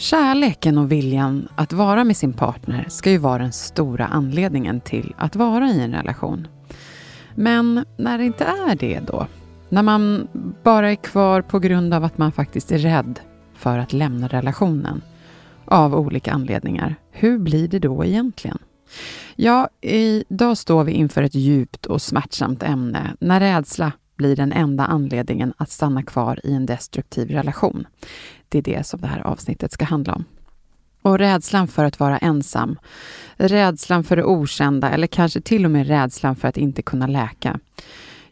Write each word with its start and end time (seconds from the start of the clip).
Kärleken 0.00 0.78
och 0.78 0.92
viljan 0.92 1.48
att 1.54 1.72
vara 1.72 2.04
med 2.04 2.16
sin 2.16 2.32
partner 2.32 2.86
ska 2.88 3.10
ju 3.10 3.18
vara 3.18 3.42
den 3.42 3.52
stora 3.52 4.06
anledningen 4.06 4.80
till 4.80 5.14
att 5.18 5.36
vara 5.36 5.70
i 5.70 5.80
en 5.80 5.92
relation. 5.92 6.48
Men 7.34 7.84
när 7.96 8.18
det 8.18 8.24
inte 8.24 8.44
är 8.44 8.74
det 8.74 9.00
då? 9.00 9.26
När 9.68 9.82
man 9.82 10.28
bara 10.62 10.90
är 10.90 10.94
kvar 10.94 11.42
på 11.42 11.58
grund 11.58 11.94
av 11.94 12.04
att 12.04 12.18
man 12.18 12.32
faktiskt 12.32 12.72
är 12.72 12.78
rädd 12.78 13.20
för 13.54 13.78
att 13.78 13.92
lämna 13.92 14.28
relationen 14.28 15.02
av 15.64 15.94
olika 15.94 16.32
anledningar. 16.32 16.94
Hur 17.10 17.38
blir 17.38 17.68
det 17.68 17.78
då 17.78 18.04
egentligen? 18.04 18.58
Ja, 19.36 19.68
idag 19.80 20.58
står 20.58 20.84
vi 20.84 20.92
inför 20.92 21.22
ett 21.22 21.34
djupt 21.34 21.86
och 21.86 22.02
smärtsamt 22.02 22.62
ämne 22.62 23.16
när 23.20 23.40
rädsla 23.40 23.92
blir 24.16 24.36
den 24.36 24.52
enda 24.52 24.84
anledningen 24.84 25.52
att 25.56 25.70
stanna 25.70 26.02
kvar 26.02 26.40
i 26.44 26.54
en 26.54 26.66
destruktiv 26.66 27.30
relation. 27.30 27.86
Det 28.48 28.58
är 28.58 28.62
det 28.62 28.86
som 28.86 29.00
det 29.00 29.06
här 29.06 29.26
avsnittet 29.26 29.72
ska 29.72 29.84
handla 29.84 30.14
om. 30.14 30.24
Och 31.02 31.18
rädslan 31.18 31.68
för 31.68 31.84
att 31.84 32.00
vara 32.00 32.18
ensam, 32.18 32.78
rädslan 33.36 34.04
för 34.04 34.16
det 34.16 34.24
okända 34.24 34.90
eller 34.90 35.06
kanske 35.06 35.40
till 35.40 35.64
och 35.64 35.70
med 35.70 35.86
rädslan 35.86 36.36
för 36.36 36.48
att 36.48 36.56
inte 36.56 36.82
kunna 36.82 37.06
läka. 37.06 37.60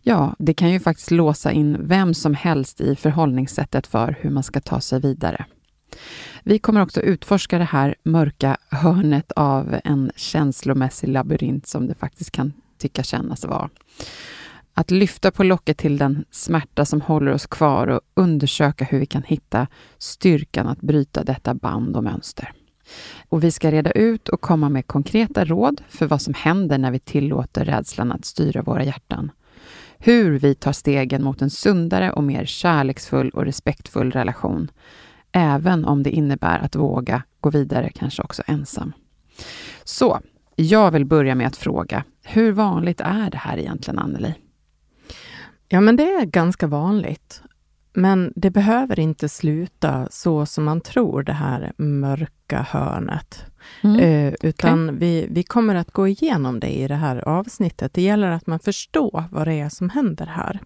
Ja, 0.03 0.35
det 0.39 0.55
kan 0.55 0.71
ju 0.71 0.81
faktiskt 0.81 1.11
låsa 1.11 1.53
in 1.53 1.77
vem 1.81 2.15
som 2.15 2.35
helst 2.35 2.81
i 2.81 2.97
förhållningssättet 2.97 3.87
för 3.87 4.17
hur 4.21 4.31
man 4.31 4.43
ska 4.43 4.61
ta 4.61 4.81
sig 4.81 5.01
vidare. 5.01 5.45
Vi 6.43 6.59
kommer 6.59 6.83
också 6.83 7.01
utforska 7.01 7.59
det 7.59 7.65
här 7.65 7.95
mörka 8.03 8.57
hörnet 8.69 9.33
av 9.33 9.81
en 9.85 10.11
känslomässig 10.17 11.09
labyrint 11.09 11.67
som 11.67 11.87
det 11.87 11.95
faktiskt 11.95 12.31
kan 12.31 12.53
tycka 12.79 13.03
kännas 13.03 13.45
vara. 13.45 13.71
Att 14.79 14.91
lyfta 14.91 15.31
på 15.31 15.45
locket 15.45 15.79
till 15.79 15.99
den 15.99 16.25
smärta 16.31 16.85
som 16.85 17.01
håller 17.01 17.33
oss 17.33 17.47
kvar 17.47 17.87
och 17.87 18.01
undersöka 18.15 18.85
hur 18.85 18.99
vi 18.99 19.07
kan 19.07 19.23
hitta 19.23 19.67
styrkan 19.99 20.69
att 20.69 20.81
bryta 20.81 21.25
detta 21.25 21.55
band 21.55 21.97
och 21.97 22.05
mönster. 22.05 22.53
Och 23.29 23.45
vi 23.45 23.51
ska 23.51 23.71
reda 23.71 23.91
ut 23.91 24.29
och 24.29 24.41
komma 24.41 24.69
med 24.69 24.87
konkreta 24.87 25.45
råd 25.45 25.83
för 25.89 26.07
vad 26.07 26.23
som 26.23 26.35
händer 26.35 26.79
när 26.79 26.91
vi 26.91 26.99
tillåter 26.99 27.65
rädslan 27.65 28.13
att 28.13 28.25
styra 28.25 28.63
våra 28.63 28.85
hjärtan. 28.85 29.31
Hur 29.99 30.39
vi 30.39 30.55
tar 30.55 30.73
stegen 30.73 31.25
mot 31.25 31.43
en 31.43 31.51
sundare 31.51 32.13
och 32.13 32.25
mer 32.25 32.45
kärleksfull 32.45 33.31
och 33.31 33.45
respektfull 33.45 34.11
relation. 34.11 34.71
Även 35.33 35.85
om 35.85 36.03
det 36.03 36.11
innebär 36.11 36.59
att 36.59 36.77
våga 36.77 37.23
gå 37.41 37.51
vidare, 37.51 37.91
kanske 37.95 38.23
också 38.23 38.43
ensam. 38.47 38.93
Så, 39.85 40.21
jag 40.57 40.91
vill 40.91 41.05
börja 41.05 41.35
med 41.35 41.47
att 41.47 41.57
fråga, 41.57 42.05
hur 42.25 42.53
vanligt 42.53 43.01
är 43.01 43.31
det 43.31 43.39
här 43.39 43.59
egentligen, 43.59 43.99
Anneli? 43.99 44.35
Ja, 45.69 45.81
men 45.81 45.97
det 45.97 46.13
är 46.13 46.25
ganska 46.25 46.67
vanligt. 46.67 47.43
Men 47.93 48.33
det 48.37 48.51
behöver 48.51 49.01
inte 49.01 49.29
sluta 49.29 50.09
så 50.11 50.47
som 50.47 50.65
man 50.65 50.81
tror, 50.81 51.23
det 51.23 51.33
här 51.33 51.73
mörka 51.77 52.67
hörnet. 52.71 53.45
Mm. 53.83 54.01
Eh, 54.01 54.35
utan 54.43 54.85
okay. 54.85 54.99
vi, 54.99 55.27
vi 55.31 55.43
kommer 55.43 55.75
att 55.75 55.91
gå 55.91 56.09
igenom 56.09 56.61
det 56.61 56.69
i 56.69 56.89
det 56.89 56.95
här 56.95 57.29
avsnittet. 57.29 57.95
Det 57.95 58.03
gäller 58.03 58.31
att 58.31 58.47
man 58.47 58.59
förstår 58.59 59.25
vad 59.31 59.47
det 59.47 59.55
är 59.55 59.69
som 59.69 59.91
händer 59.91 60.27
här. 60.27 60.61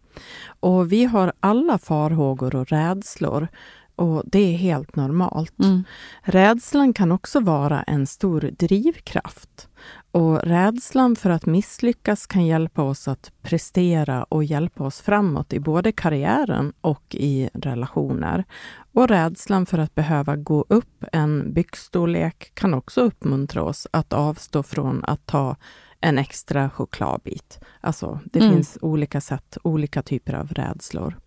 Och 0.60 0.92
vi 0.92 1.04
har 1.04 1.32
alla 1.40 1.78
farhågor 1.78 2.56
och 2.56 2.68
rädslor. 2.68 3.48
Och 3.96 4.22
det 4.26 4.38
är 4.38 4.56
helt 4.56 4.96
normalt. 4.96 5.58
Mm. 5.58 5.84
Rädslan 6.22 6.92
kan 6.92 7.12
också 7.12 7.40
vara 7.40 7.82
en 7.82 8.06
stor 8.06 8.40
drivkraft. 8.40 9.68
Och 10.12 10.41
rädslan 10.43 11.16
för 11.16 11.31
att 11.31 11.47
misslyckas 11.47 12.26
kan 12.26 12.47
hjälpa 12.47 12.82
oss 12.82 13.09
att 13.09 13.32
prestera 13.43 14.25
och 14.25 14.44
hjälpa 14.44 14.84
oss 14.84 15.00
framåt 15.00 15.53
i 15.53 15.60
både 15.60 15.93
karriären 15.93 16.72
och 16.81 17.15
i 17.15 17.50
relationer. 17.54 18.44
Och 18.93 19.09
rädslan 19.09 19.66
för 19.66 19.78
att 19.78 19.94
behöva 19.94 20.37
gå 20.37 20.65
upp 20.69 21.04
en 21.12 21.53
byxstorlek 21.53 22.50
kan 22.54 22.75
också 22.75 23.00
uppmuntra 23.00 23.62
oss 23.62 23.87
att 23.91 24.12
avstå 24.12 24.62
från 24.62 25.04
att 25.04 25.26
ta 25.26 25.56
en 26.00 26.19
extra 26.19 26.71
chokladbit. 26.71 27.60
Alltså, 27.81 28.21
det 28.25 28.38
mm. 28.38 28.53
finns 28.53 28.78
olika 28.81 29.21
sätt, 29.21 29.59
olika 29.62 30.03
typer 30.03 30.34
av 30.34 30.48
rädslor. 30.48 31.19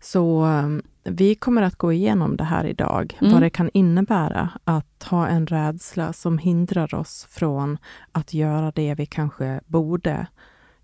Så 0.00 0.44
um, 0.44 0.82
vi 1.04 1.34
kommer 1.34 1.62
att 1.62 1.76
gå 1.76 1.92
igenom 1.92 2.36
det 2.36 2.44
här 2.44 2.64
idag, 2.64 3.18
mm. 3.20 3.32
vad 3.32 3.42
det 3.42 3.50
kan 3.50 3.70
innebära 3.74 4.50
att 4.64 5.02
ha 5.10 5.26
en 5.26 5.46
rädsla 5.46 6.12
som 6.12 6.38
hindrar 6.38 6.94
oss 6.94 7.26
från 7.30 7.78
att 8.12 8.34
göra 8.34 8.72
det 8.74 8.94
vi 8.94 9.06
kanske 9.06 9.60
borde 9.66 10.26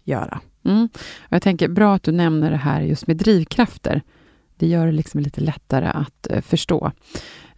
göra. 0.04 0.40
Mm. 0.64 0.88
Jag 1.28 1.42
tänker, 1.42 1.68
bra 1.68 1.94
att 1.94 2.02
du 2.02 2.12
nämner 2.12 2.50
det 2.50 2.56
här 2.56 2.80
just 2.80 3.06
med 3.06 3.16
drivkrafter. 3.16 4.02
Det 4.56 4.66
gör 4.66 4.86
det 4.86 4.92
liksom 4.92 5.20
lite 5.20 5.40
lättare 5.40 5.86
att 5.86 6.26
uh, 6.34 6.40
förstå. 6.40 6.92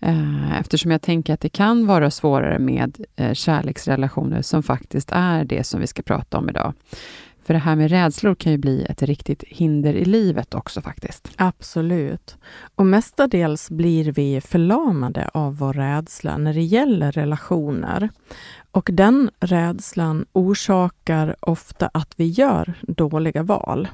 Uh, 0.07 0.61
eftersom 0.61 0.91
jag 0.91 1.03
tänker 1.03 1.35
att 1.35 1.41
det 1.41 1.49
kan 1.49 1.87
vara 1.87 2.11
svårare 2.11 2.59
med 2.59 3.05
uh, 3.21 3.33
kärleksrelationer 3.33 4.43
som 4.43 4.63
faktiskt 4.63 5.11
är 5.13 5.45
det 5.45 5.65
som 5.65 5.81
vi 5.81 5.87
ska 5.87 6.03
prata 6.03 6.39
om 6.39 6.49
idag. 6.49 6.75
För 7.43 7.55
det 7.55 7.61
här 7.61 7.77
med 7.77 7.91
rädslor 7.91 8.35
kan 8.35 8.53
ju 8.53 8.59
bli 8.59 8.85
ett 8.85 9.03
riktigt 9.03 9.45
hinder 9.47 9.95
i 9.95 10.05
livet 10.05 10.55
också 10.55 10.81
faktiskt. 10.81 11.31
Absolut. 11.37 12.37
Och 12.75 12.87
mestadels 12.87 13.71
blir 13.71 14.13
vi 14.13 14.41
förlamade 14.41 15.31
av 15.35 15.57
vår 15.57 15.73
rädsla 15.73 16.37
när 16.39 16.55
det 16.55 16.63
gäller 16.63 17.13
relationer. 17.13 18.09
Och 18.71 18.91
den 18.93 19.31
rädslan 19.41 20.27
orsakar 20.33 21.37
ofta 21.41 21.91
att 21.95 22.15
vi 22.17 22.27
gör 22.27 22.75
dåliga 22.83 23.43
val. 23.43 23.89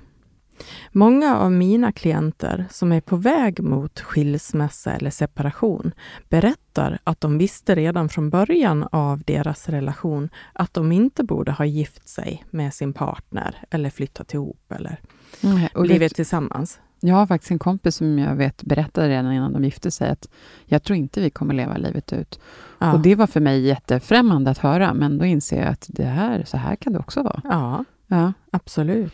Många 0.92 1.38
av 1.38 1.52
mina 1.52 1.92
klienter 1.92 2.66
som 2.70 2.92
är 2.92 3.00
på 3.00 3.16
väg 3.16 3.62
mot 3.62 4.00
skilsmässa 4.00 4.92
eller 4.92 5.10
separation 5.10 5.92
berättar 6.28 6.98
att 7.04 7.20
de 7.20 7.38
visste 7.38 7.74
redan 7.74 8.08
från 8.08 8.30
början 8.30 8.88
av 8.92 9.22
deras 9.26 9.68
relation 9.68 10.28
att 10.52 10.74
de 10.74 10.92
inte 10.92 11.24
borde 11.24 11.52
ha 11.52 11.64
gift 11.64 12.08
sig 12.08 12.44
med 12.50 12.74
sin 12.74 12.92
partner 12.92 13.64
eller 13.70 13.90
flyttat 13.90 14.34
ihop 14.34 14.72
eller 14.72 15.00
mm, 15.42 15.68
blivit 15.74 16.14
tillsammans. 16.14 16.80
Jag 17.00 17.14
har 17.14 17.26
faktiskt 17.26 17.50
en 17.50 17.58
kompis 17.58 17.96
som 17.96 18.18
jag 18.18 18.36
vet 18.36 18.62
berättade 18.62 19.08
redan 19.08 19.32
innan 19.32 19.52
de 19.52 19.64
gifte 19.64 19.90
sig 19.90 20.10
att 20.10 20.28
jag 20.64 20.82
tror 20.82 20.96
inte 20.96 21.20
vi 21.20 21.30
kommer 21.30 21.54
leva 21.54 21.76
livet 21.76 22.12
ut. 22.12 22.40
Ja. 22.78 22.92
Och 22.92 23.00
det 23.00 23.14
var 23.14 23.26
för 23.26 23.40
mig 23.40 23.60
jättefrämmande 23.60 24.50
att 24.50 24.58
höra, 24.58 24.94
men 24.94 25.18
då 25.18 25.24
inser 25.24 25.60
jag 25.60 25.68
att 25.68 25.86
det 25.88 26.04
här, 26.04 26.44
så 26.46 26.56
här 26.56 26.76
kan 26.76 26.92
det 26.92 26.98
också 26.98 27.22
vara. 27.22 27.40
Ja, 27.44 27.84
ja. 28.06 28.32
absolut. 28.50 29.12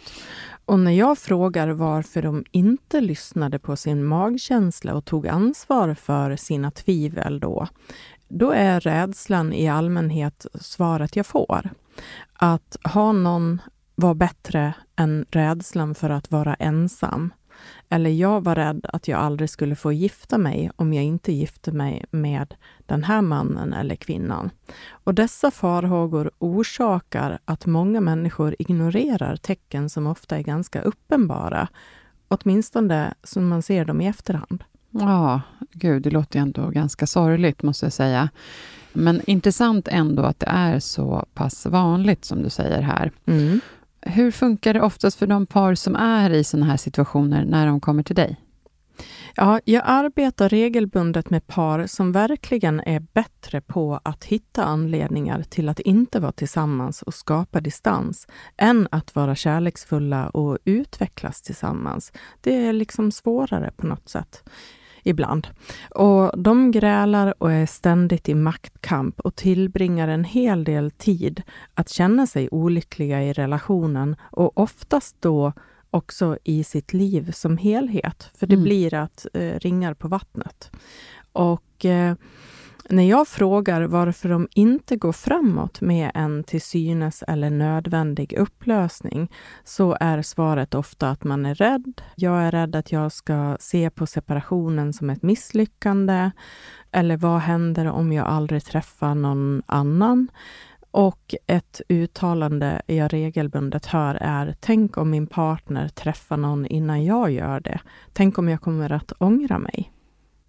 Och 0.65 0.79
när 0.79 0.91
jag 0.91 1.19
frågar 1.19 1.69
varför 1.69 2.23
de 2.23 2.45
inte 2.51 3.01
lyssnade 3.01 3.59
på 3.59 3.77
sin 3.77 4.05
magkänsla 4.05 4.95
och 4.95 5.05
tog 5.05 5.27
ansvar 5.27 5.95
för 5.95 6.37
sina 6.37 6.71
tvivel 6.71 7.41
då, 7.41 7.67
då 8.29 8.51
är 8.51 8.81
rädslan 8.81 9.53
i 9.53 9.69
allmänhet 9.69 10.47
svaret 10.55 11.17
jag 11.17 11.27
får. 11.27 11.71
Att 12.33 12.77
ha 12.85 13.13
någon 13.13 13.61
var 13.95 14.15
bättre 14.15 14.75
än 14.97 15.27
rädslan 15.31 15.95
för 15.95 16.11
att 16.11 16.31
vara 16.31 16.55
ensam. 16.55 17.33
Eller 17.89 18.11
jag 18.11 18.45
var 18.45 18.55
rädd 18.55 18.87
att 18.93 19.09
jag 19.09 19.21
aldrig 19.21 19.51
skulle 19.51 19.77
få 19.77 19.93
gifta 19.93 20.39
mig 20.39 20.71
om 20.77 20.93
jag 20.93 21.05
inte 21.05 21.33
gifte 21.33 21.73
mig 21.73 22.05
med 22.11 22.55
den 22.93 23.05
här 23.05 23.23
mannen 23.23 23.73
eller 23.73 23.95
kvinnan. 23.95 24.51
Och 24.91 25.15
dessa 25.15 25.51
farhågor 25.51 26.31
orsakar 26.39 27.39
att 27.45 27.67
många 27.67 28.01
människor 28.01 28.57
ignorerar 28.59 29.37
tecken 29.37 29.91
som 29.91 30.07
ofta 30.07 30.39
är 30.39 30.43
ganska 30.43 30.83
uppenbara 30.83 31.69
åtminstone 32.29 33.15
som 33.23 33.49
man 33.49 33.63
ser 33.63 33.85
dem 33.85 34.01
i 34.01 34.07
efterhand. 34.07 34.65
Ja, 34.91 35.41
gud, 35.73 36.03
det 36.03 36.11
låter 36.11 36.39
ju 36.39 36.43
ändå 36.43 36.69
ganska 36.69 37.07
sorgligt, 37.07 37.63
måste 37.63 37.87
jag 37.87 37.93
säga. 37.93 38.29
Men 38.93 39.21
intressant 39.27 39.89
ändå 39.89 40.23
att 40.23 40.41
det 40.41 40.47
är 40.47 40.81
så 40.81 41.27
pass 41.35 41.67
vanligt, 41.67 42.25
som 42.25 42.43
du 42.43 42.51
säger 42.51 42.83
här. 42.83 43.13
Mm. 43.27 43.61
Hur 44.01 44.31
funkar 44.31 44.75
det 44.75 44.81
oftast 44.81 45.19
för 45.19 45.27
de 45.27 45.47
par 45.47 45.75
som 45.75 45.97
är 45.97 46.31
i 46.31 46.45
sådana 46.45 46.67
här 46.67 46.77
situationer 46.77 47.45
när 47.45 47.67
de 47.67 47.81
kommer 47.81 48.03
till 48.03 48.17
dig? 48.17 48.37
Ja, 49.35 49.61
jag 49.65 49.83
arbetar 49.87 50.49
regelbundet 50.49 51.31
med 51.31 51.47
par 51.47 51.87
som 51.87 52.13
verkligen 52.13 52.81
är 52.81 53.01
bättre 53.01 53.61
på 53.61 54.01
att 54.03 54.25
hitta 54.25 54.65
anledningar 54.65 55.43
till 55.43 55.69
att 55.69 55.81
inte 55.81 56.21
vara 56.21 56.33
tillsammans 56.33 57.03
och 57.03 57.15
skapa 57.15 57.61
distans, 57.61 58.27
än 58.57 58.89
att 58.91 59.15
vara 59.15 59.35
kärleksfulla 59.35 60.29
och 60.29 60.59
utvecklas 60.65 61.43
tillsammans. 61.43 62.13
Det 62.41 62.67
är 62.67 62.73
liksom 62.73 63.13
svårare 63.13 63.73
på 63.77 63.87
något 63.87 64.09
sätt 64.09 64.43
ibland. 65.03 65.47
Och 65.91 66.43
de 66.43 66.71
grälar 66.71 67.35
och 67.43 67.53
är 67.53 67.67
ständigt 67.67 68.29
i 68.29 68.35
maktkamp 68.35 69.21
och 69.21 69.37
tillbringar 69.37 70.09
en 70.09 70.25
hel 70.25 70.65
del 70.65 70.91
tid 70.91 71.43
att 71.75 71.89
känna 71.89 72.27
sig 72.27 72.49
olyckliga 72.51 73.23
i 73.23 73.33
relationen 73.33 74.17
och 74.21 74.59
oftast 74.59 75.17
då 75.21 75.53
också 75.93 76.39
i 76.45 76.65
sitt 76.65 76.93
liv 76.93 77.31
som 77.33 77.57
helhet. 77.57 78.31
För 78.35 78.47
det 78.47 78.55
Mm. 78.55 78.65
blir 78.65 78.95
att 78.95 79.27
eh, 79.35 79.41
ringar 79.59 79.95
på 79.95 80.09
vattnet. 80.09 80.71
Och 81.33 81.85
eh, 81.85 82.15
när 82.89 83.03
jag 83.09 83.29
frågar 83.29 83.83
varför 83.83 84.29
de 84.29 84.49
inte 84.55 84.97
går 84.97 85.13
framåt 85.13 85.81
med 85.81 86.11
en 86.15 86.45
till 86.45 86.61
synes 86.63 87.23
eller 87.29 87.51
nödvändig 87.51 88.33
upplösning, 88.39 89.31
så 89.65 89.97
är 90.01 90.23
svaret 90.23 90.75
ofta 90.75 91.11
att 91.11 91.25
man 91.25 91.47
är 91.47 91.55
rädd. 91.55 92.03
Jag 92.17 92.43
är 92.43 92.51
rädd 92.51 92.77
att 92.77 92.93
jag 92.93 93.13
ska 93.13 93.57
se 93.61 93.91
på 93.91 94.07
separationen 94.07 94.93
som 94.93 95.11
ett 95.11 95.23
misslyckande. 95.23 96.31
Eller 96.93 97.17
vad 97.17 97.41
händer 97.41 97.87
om 97.87 98.13
jag 98.13 98.27
aldrig 98.27 98.65
träffar 98.65 99.15
någon 99.15 99.63
annan? 99.67 100.29
Och 100.93 101.35
ett 101.47 101.81
uttalande 101.89 102.83
jag 102.87 103.13
regelbundet 103.13 103.87
hör 103.87 104.15
är 104.15 104.55
Tänk 104.61 104.97
om 104.97 105.11
min 105.11 105.27
partner 105.27 105.89
träffar 105.89 106.37
någon 106.37 106.67
innan 106.67 107.05
jag 107.05 107.31
gör 107.31 107.61
det. 107.61 107.81
Tänk 108.13 108.39
om 108.39 108.49
jag 108.49 108.61
kommer 108.61 108.93
att 108.93 109.13
ångra 109.19 109.59
mig. 109.59 109.93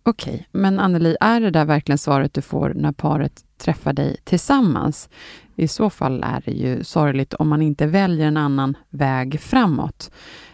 Okej, 0.04 0.48
men 0.52 0.80
Anneli, 0.80 1.18
är 1.20 1.42
det 1.42 1.52
där 1.52 1.66
verkligen 1.66 1.98
svaret 1.98 2.34
du 2.34 2.42
får 2.42 2.74
när 2.76 2.92
paret 2.92 3.46
träffar 3.58 3.94
dig 3.94 4.18
tillsammans? 4.24 5.10
I 5.56 5.68
så 5.68 5.90
fall 5.90 6.24
är 6.24 6.42
det 6.46 6.52
ju 6.52 6.84
sorgligt 6.84 7.34
om 7.34 7.50
man 7.50 7.62
inte 7.62 7.86
väljer 7.86 8.28
en 8.28 8.38
annan 8.38 8.78
väg 8.90 9.40
framåt. 9.40 10.12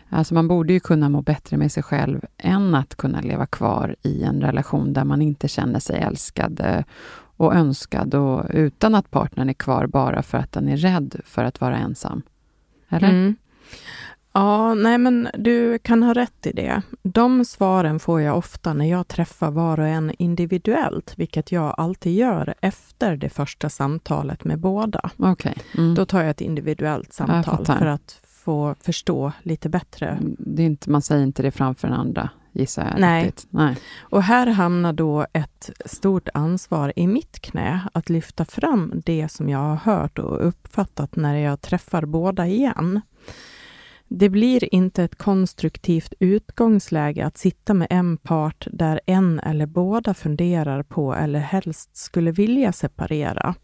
Alltså 0.09 0.33
man 0.33 0.47
borde 0.47 0.73
ju 0.73 0.79
kunna 0.79 1.09
må 1.09 1.21
bättre 1.21 1.57
med 1.57 1.71
sig 1.71 1.83
själv 1.83 2.25
än 2.37 2.75
att 2.75 2.95
kunna 2.95 3.21
leva 3.21 3.45
kvar 3.45 3.95
i 4.01 4.23
en 4.23 4.41
relation 4.41 4.93
där 4.93 5.03
man 5.03 5.21
inte 5.21 5.47
känner 5.47 5.79
sig 5.79 5.99
älskad 5.99 6.59
eh, 6.59 6.83
och 7.39 7.55
önskad 7.55 8.15
och 8.15 8.45
utan 8.49 8.95
att 8.95 9.11
partnern 9.11 9.49
är 9.49 9.53
kvar 9.53 9.87
bara 9.87 10.23
för 10.23 10.37
att 10.37 10.51
den 10.51 10.69
är 10.69 10.77
rädd 10.77 11.21
för 11.25 11.43
att 11.43 11.61
vara 11.61 11.77
ensam. 11.77 12.21
Eller? 12.89 13.09
Mm. 13.09 13.35
Ja, 14.33 14.73
nej 14.73 14.97
men 14.97 15.29
du 15.37 15.79
kan 15.79 16.03
ha 16.03 16.13
rätt 16.13 16.45
i 16.45 16.51
det. 16.51 16.81
De 17.03 17.45
svaren 17.45 17.99
får 17.99 18.21
jag 18.21 18.37
ofta 18.37 18.73
när 18.73 18.85
jag 18.85 19.07
träffar 19.07 19.51
var 19.51 19.79
och 19.79 19.87
en 19.87 20.11
individuellt, 20.19 21.13
vilket 21.17 21.51
jag 21.51 21.75
alltid 21.77 22.15
gör 22.15 22.53
efter 22.61 23.17
det 23.17 23.29
första 23.29 23.69
samtalet 23.69 24.43
med 24.43 24.59
båda. 24.59 25.09
Okej. 25.17 25.57
Mm. 25.77 25.95
Då 25.95 26.05
tar 26.05 26.21
jag 26.21 26.29
ett 26.29 26.41
individuellt 26.41 27.13
samtal 27.13 27.65
för 27.65 27.85
att 27.85 28.21
få 28.23 28.75
förstå 28.81 29.31
lite 29.43 29.69
bättre. 29.69 30.19
Det 30.21 30.61
är 30.61 30.65
inte, 30.65 30.89
man 30.89 31.01
säger 31.01 31.23
inte 31.23 31.43
det 31.43 31.51
framför 31.51 31.87
den 31.87 31.97
andra, 31.97 32.29
gissar 32.51 32.85
jag. 32.85 32.99
Nej. 32.99 33.25
Riktigt. 33.25 33.47
Nej. 33.49 33.77
Och 33.99 34.23
här 34.23 34.47
hamnar 34.47 34.93
då 34.93 35.25
ett 35.33 35.69
stort 35.85 36.29
ansvar 36.33 36.93
i 36.95 37.07
mitt 37.07 37.39
knä 37.39 37.81
att 37.93 38.09
lyfta 38.09 38.45
fram 38.45 39.01
det 39.05 39.29
som 39.29 39.49
jag 39.49 39.59
har 39.59 39.75
hört 39.75 40.19
och 40.19 40.47
uppfattat 40.47 41.15
när 41.15 41.35
jag 41.35 41.61
träffar 41.61 42.05
båda 42.05 42.47
igen. 42.47 43.01
Det 44.11 44.29
blir 44.29 44.73
inte 44.75 45.03
ett 45.03 45.15
konstruktivt 45.15 46.13
utgångsläge 46.19 47.25
att 47.25 47.37
sitta 47.37 47.73
med 47.73 47.87
en 47.89 48.17
part 48.17 48.67
där 48.71 48.99
en 49.05 49.39
eller 49.39 49.65
båda 49.65 50.13
funderar 50.13 50.83
på 50.83 51.15
eller 51.15 51.39
helst 51.39 51.97
skulle 51.97 52.31
vilja 52.31 52.71
separera. 52.71 53.55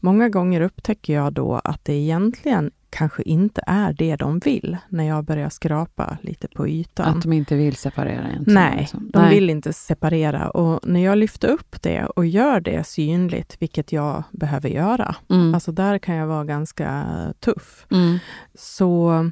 Många 0.00 0.28
gånger 0.28 0.60
upptäcker 0.60 1.14
jag 1.14 1.32
då 1.32 1.60
att 1.64 1.84
det 1.84 1.92
egentligen 1.94 2.70
kanske 2.90 3.22
inte 3.22 3.62
är 3.66 3.92
det 3.92 4.16
de 4.16 4.38
vill 4.38 4.76
när 4.88 5.04
jag 5.04 5.24
börjar 5.24 5.48
skrapa 5.48 6.18
lite 6.22 6.48
på 6.48 6.68
ytan. 6.68 7.16
Att 7.16 7.22
de 7.22 7.32
inte 7.32 7.56
vill 7.56 7.76
separera 7.76 8.28
egentligen. 8.28 8.54
Nej, 8.54 8.78
liksom. 8.80 9.10
de 9.12 9.28
vill 9.28 9.50
inte 9.50 9.72
separera. 9.72 10.50
Och 10.50 10.80
när 10.88 11.00
jag 11.00 11.18
lyfter 11.18 11.48
upp 11.48 11.82
det 11.82 12.04
och 12.04 12.26
gör 12.26 12.60
det 12.60 12.86
synligt, 12.86 13.56
vilket 13.58 13.92
jag 13.92 14.22
behöver 14.30 14.68
göra, 14.68 15.16
Mm. 15.30 15.54
alltså 15.54 15.72
där 15.72 15.98
kan 15.98 16.14
jag 16.14 16.26
vara 16.26 16.44
ganska 16.44 17.04
tuff, 17.40 17.86
Mm. 17.90 18.18
så 18.54 19.30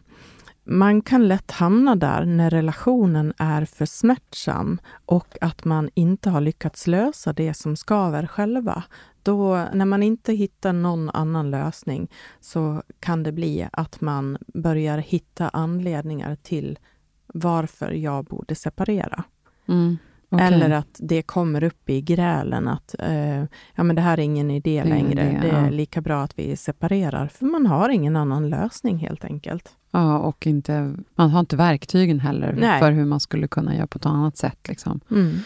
man 0.70 1.02
kan 1.02 1.28
lätt 1.28 1.50
hamna 1.50 1.96
där 1.96 2.24
när 2.24 2.50
relationen 2.50 3.32
är 3.38 3.64
för 3.64 3.86
smärtsam 3.86 4.80
och 5.06 5.36
att 5.40 5.64
man 5.64 5.90
inte 5.94 6.30
har 6.30 6.40
lyckats 6.40 6.86
lösa 6.86 7.32
det 7.32 7.54
som 7.54 7.76
skaver 7.76 8.26
själva. 8.26 8.82
Då, 9.22 9.66
när 9.72 9.84
man 9.84 10.02
inte 10.02 10.32
hittar 10.32 10.72
någon 10.72 11.10
annan 11.10 11.50
lösning 11.50 12.08
så 12.40 12.82
kan 13.00 13.22
det 13.22 13.32
bli 13.32 13.68
att 13.72 14.00
man 14.00 14.38
börjar 14.54 14.98
hitta 14.98 15.48
anledningar 15.48 16.36
till 16.42 16.78
varför 17.26 17.90
jag 17.90 18.24
borde 18.24 18.54
separera. 18.54 19.24
Mm. 19.68 19.98
Okej. 20.30 20.46
Eller 20.46 20.70
att 20.70 20.96
det 20.98 21.22
kommer 21.22 21.62
upp 21.64 21.90
i 21.90 22.00
grälen 22.00 22.68
att 22.68 22.94
eh, 22.98 23.38
ja, 23.74 23.82
men 23.82 23.96
det 23.96 24.02
här 24.02 24.18
är 24.18 24.22
ingen 24.22 24.50
idé 24.50 24.82
Det 24.82 24.88
längre. 24.88 25.10
idé, 25.22 25.38
det 25.42 25.48
är 25.48 25.64
ja. 25.64 25.70
lika 25.70 26.00
bra 26.00 26.22
att 26.22 26.38
vi 26.38 26.56
separerar. 26.56 27.28
För 27.28 27.46
man 27.46 27.66
har 27.66 27.88
ingen 27.88 28.16
annan 28.16 28.50
lösning 28.50 28.98
helt 28.98 29.24
enkelt. 29.24 29.68
Ja, 29.90 30.18
och 30.18 30.46
inte, 30.46 30.94
man 31.14 31.30
har 31.30 31.40
inte 31.40 31.56
verktygen 31.56 32.20
heller 32.20 32.56
Nej. 32.58 32.80
för 32.80 32.92
hur 32.92 33.04
man 33.04 33.20
skulle 33.20 33.48
kunna 33.48 33.76
göra 33.76 33.86
på 33.86 33.98
ett 33.98 34.06
annat 34.06 34.36
sätt. 34.36 34.68
Liksom. 34.68 35.00
Mm. 35.10 35.38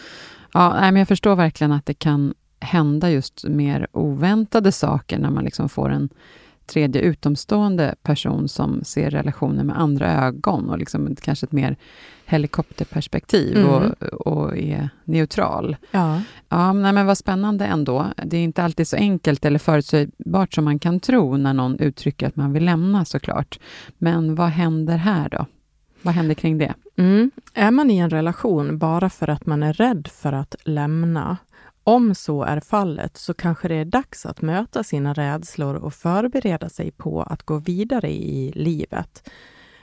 Ja, 0.53 0.69
nej, 0.79 0.91
men 0.91 0.99
jag 0.99 1.07
förstår 1.07 1.35
verkligen 1.35 1.71
att 1.71 1.85
det 1.85 1.93
kan 1.93 2.33
hända 2.59 3.09
just 3.11 3.45
mer 3.47 3.87
oväntade 3.91 4.71
saker 4.71 5.19
när 5.19 5.29
man 5.29 5.43
liksom 5.43 5.69
får 5.69 5.89
en 5.89 6.09
tredje 6.65 7.01
utomstående 7.01 7.95
person 8.03 8.47
som 8.47 8.83
ser 8.83 9.09
relationen 9.09 9.67
med 9.67 9.79
andra 9.79 10.25
ögon 10.25 10.69
och 10.69 10.77
liksom 10.77 11.15
kanske 11.15 11.45
ett 11.45 11.51
mer 11.51 11.75
helikopterperspektiv 12.25 13.57
Mm. 13.57 13.69
och, 13.69 14.03
och 14.27 14.57
är 14.57 14.89
neutral. 15.05 15.75
Ja. 15.91 16.21
Ja, 16.49 16.73
nej, 16.73 16.93
men 16.93 17.05
vad 17.05 17.17
spännande 17.17 17.65
ändå. 17.65 18.05
Det 18.25 18.37
är 18.37 18.43
inte 18.43 18.63
alltid 18.63 18.87
så 18.87 18.95
enkelt 18.95 19.45
eller 19.45 19.59
förutsägbart 19.59 20.53
som 20.53 20.65
man 20.65 20.79
kan 20.79 20.99
tro 20.99 21.37
när 21.37 21.53
någon 21.53 21.79
uttrycker 21.79 22.27
att 22.27 22.35
man 22.35 22.53
vill 22.53 22.65
lämna 22.65 23.05
såklart. 23.05 23.59
Men 23.97 24.35
vad 24.35 24.49
händer 24.49 24.97
här 24.97 25.29
då? 25.29 25.45
Vad 26.01 26.13
händer 26.13 26.35
kring 26.35 26.57
det? 26.57 26.73
Mm. 26.97 27.31
Är 27.53 27.71
man 27.71 27.91
i 27.91 27.97
en 27.97 28.09
relation 28.09 28.77
bara 28.77 29.09
för 29.09 29.29
att 29.29 29.45
man 29.45 29.63
är 29.63 29.73
rädd 29.73 30.07
för 30.13 30.33
att 30.33 30.55
lämna, 30.63 31.37
om 31.83 32.15
så 32.15 32.43
är 32.43 32.59
fallet 32.59 33.17
så 33.17 33.33
kanske 33.33 33.67
det 33.67 33.75
är 33.75 33.85
dags 33.85 34.25
att 34.25 34.41
möta 34.41 34.83
sina 34.83 35.13
rädslor 35.13 35.75
och 35.75 35.93
förbereda 35.93 36.69
sig 36.69 36.91
på 36.91 37.21
att 37.21 37.43
gå 37.43 37.57
vidare 37.57 38.11
i 38.11 38.51
livet. 38.55 39.29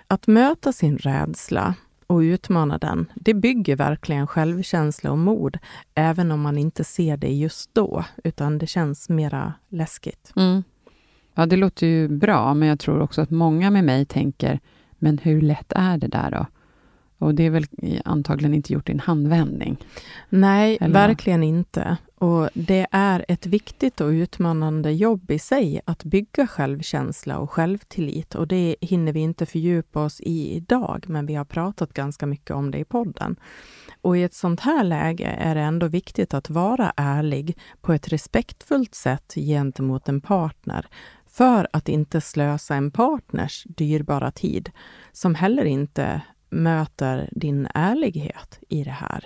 Att 0.07 0.27
möta 0.27 0.73
sin 0.73 0.99
rädsla 0.99 1.75
och 2.07 2.19
utmana 2.19 2.79
den, 2.79 3.13
det 3.15 3.35
bygger 3.35 3.77
verkligen 3.77 4.27
självkänsla 4.27 5.11
och 5.11 5.19
mod, 5.19 5.59
även 5.95 6.31
om 6.31 6.41
man 6.41 6.59
inte 6.59 6.85
ser 6.85 7.17
det 7.17 7.33
just 7.33 7.75
då, 7.75 8.05
utan 8.25 8.59
det 8.59 8.67
känns 8.67 9.09
mera 9.09 9.53
läskigt. 9.69 10.33
Mm. 10.37 10.63
Ja, 11.35 11.47
det 11.47 11.57
låter 11.57 11.87
ju 11.87 12.09
bra, 12.09 12.55
men 12.55 12.69
jag 12.69 12.81
tror 12.81 13.01
också 13.01 13.21
att 13.21 13.31
många 13.31 13.71
med 13.71 13.85
mig 13.85 14.07
tänker, 14.07 14.61
men 14.99 15.19
hur 15.19 15.41
lätt 15.41 15.73
är 15.77 15.99
det 15.99 16.09
där 16.09 16.31
då? 16.31 16.47
Och 17.21 17.35
det 17.35 17.47
är 17.47 17.51
väl 17.51 17.67
antagligen 18.05 18.55
inte 18.55 18.73
gjort 18.73 18.89
i 18.89 18.93
en 18.93 19.01
handvändning. 19.01 19.77
Nej, 20.29 20.79
Eller? 20.81 20.95
verkligen 20.95 21.43
inte. 21.43 21.97
Och 22.19 22.49
det 22.55 22.87
är 22.91 23.25
ett 23.29 23.47
viktigt 23.47 24.01
och 24.01 24.09
utmanande 24.09 24.93
jobb 24.93 25.31
i 25.31 25.39
sig 25.39 25.81
att 25.85 26.05
bygga 26.05 26.47
självkänsla 26.47 27.39
och 27.39 27.51
självtillit. 27.51 28.35
Och 28.35 28.49
det 28.49 28.77
hinner 28.81 29.13
vi 29.13 29.21
inte 29.21 29.47
fördjupa 29.47 30.05
oss 30.05 30.21
i 30.21 30.55
idag, 30.55 31.05
men 31.09 31.27
vi 31.27 31.35
har 31.35 31.45
pratat 31.45 31.93
ganska 31.93 32.27
mycket 32.27 32.51
om 32.51 32.71
det 32.71 32.79
i 32.79 32.85
podden. 32.85 33.37
Och 34.01 34.17
i 34.17 34.23
ett 34.23 34.35
sånt 34.35 34.61
här 34.61 34.85
läge 34.85 35.27
är 35.27 35.55
det 35.55 35.61
ändå 35.61 35.89
viktigt 35.89 36.35
att 36.35 36.51
vara 36.51 36.93
ärlig 36.97 37.59
på 37.81 37.93
ett 37.93 38.09
respektfullt 38.09 38.95
sätt 38.95 39.35
gentemot 39.37 40.09
en 40.09 40.21
partner, 40.21 40.87
för 41.27 41.69
att 41.73 41.89
inte 41.89 42.21
slösa 42.21 42.75
en 42.75 42.91
partners 42.91 43.65
dyrbara 43.69 44.31
tid, 44.31 44.71
som 45.13 45.35
heller 45.35 45.65
inte 45.65 46.23
möter 46.51 47.29
din 47.33 47.69
ärlighet 47.75 48.59
i 48.69 48.85
det 48.85 48.91
här. 48.91 49.25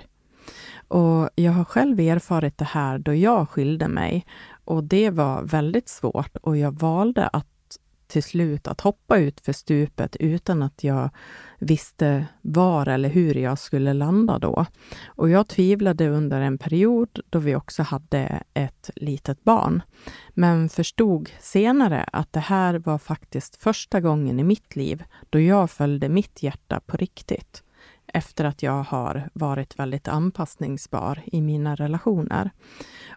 Och 0.89 1.31
jag 1.35 1.53
har 1.53 1.65
själv 1.65 2.01
erfarit 2.01 2.59
det 2.59 2.65
här 2.65 2.99
då 2.99 3.15
jag 3.15 3.49
skilde 3.49 3.89
mig 3.89 4.27
och 4.65 4.85
det 4.85 5.11
var 5.11 5.43
väldigt 5.43 5.89
svårt 5.89 6.37
och 6.37 6.57
jag 6.57 6.81
valde 6.81 7.27
att 7.27 7.54
till 8.15 8.23
slut 8.23 8.69
att 8.69 8.81
hoppa 8.81 9.19
ut 9.19 9.41
för 9.41 9.53
stupet 9.53 10.17
utan 10.17 10.63
att 10.63 10.85
jag 10.85 11.11
visste 11.59 12.27
var 12.43 12.87
eller 12.89 13.09
hur 13.09 13.35
jag 13.35 13.59
skulle 13.59 13.93
landa 13.93 14.39
då. 14.39 14.67
Och 15.07 15.31
jag 15.31 15.49
tvivlade 15.49 16.09
under 16.09 16.41
en 16.41 16.59
period 16.59 17.21
då 17.31 17.39
vi 17.39 17.55
också 17.55 17.83
hade 17.83 18.43
ett 18.55 18.91
litet 18.97 19.45
barn. 19.45 19.83
Men 20.31 20.69
förstod 20.69 21.31
senare 21.41 22.05
att 22.13 22.33
det 22.33 22.41
här 22.41 22.75
var 22.75 22.99
faktiskt 22.99 23.63
första 23.63 24.01
gången 24.01 24.41
i 24.41 24.45
mitt 24.45 24.77
liv 24.77 25.05
då 25.31 25.41
jag 25.41 25.71
följde 25.71 26.09
mitt 26.09 26.43
hjärta 26.43 26.81
på 26.87 26.97
riktigt 26.97 27.64
efter 28.15 28.45
att 28.45 28.63
jag 28.63 28.83
har 28.83 29.29
varit 29.33 29.79
väldigt 29.79 30.09
anpassningsbar 30.09 31.23
i 31.27 31.41
mina 31.41 31.75
relationer. 31.75 32.51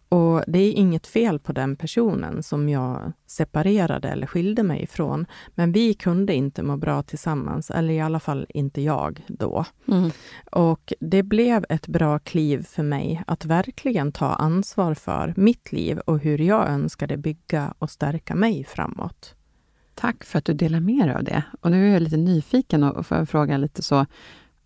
Och 0.09 0.43
det 0.47 0.59
är 0.59 0.71
inget 0.71 1.07
fel 1.07 1.39
på 1.39 1.53
den 1.53 1.75
personen 1.75 2.43
som 2.43 2.69
jag 2.69 3.11
separerade 3.27 4.09
eller 4.09 4.27
skilde 4.27 4.63
mig 4.63 4.83
ifrån. 4.83 5.25
Men 5.55 5.71
vi 5.71 5.93
kunde 5.93 6.33
inte 6.33 6.63
må 6.63 6.77
bra 6.77 7.03
tillsammans, 7.03 7.71
eller 7.71 7.93
i 7.93 7.99
alla 7.99 8.19
fall 8.19 8.45
inte 8.49 8.81
jag 8.81 9.25
då. 9.27 9.65
Mm. 9.87 10.11
Och 10.51 10.93
det 10.99 11.23
blev 11.23 11.65
ett 11.69 11.87
bra 11.87 12.19
kliv 12.19 12.63
för 12.63 12.83
mig 12.83 13.23
att 13.27 13.45
verkligen 13.45 14.11
ta 14.11 14.33
ansvar 14.33 14.93
för 14.93 15.33
mitt 15.37 15.71
liv 15.71 15.99
och 15.99 16.19
hur 16.19 16.41
jag 16.41 16.69
önskade 16.69 17.17
bygga 17.17 17.73
och 17.79 17.89
stärka 17.89 18.35
mig 18.35 18.63
framåt. 18.63 19.35
Tack 19.95 20.23
för 20.23 20.37
att 20.37 20.45
du 20.45 20.53
delar 20.53 20.79
med 20.79 21.07
dig 21.07 21.15
av 21.15 21.23
det. 21.23 21.43
Och 21.61 21.71
nu 21.71 21.89
är 21.89 21.93
jag 21.93 22.01
lite 22.01 22.17
nyfiken 22.17 22.83
och 22.83 23.05
får 23.05 23.25
fråga 23.25 23.57
lite 23.57 23.81
så, 23.81 24.05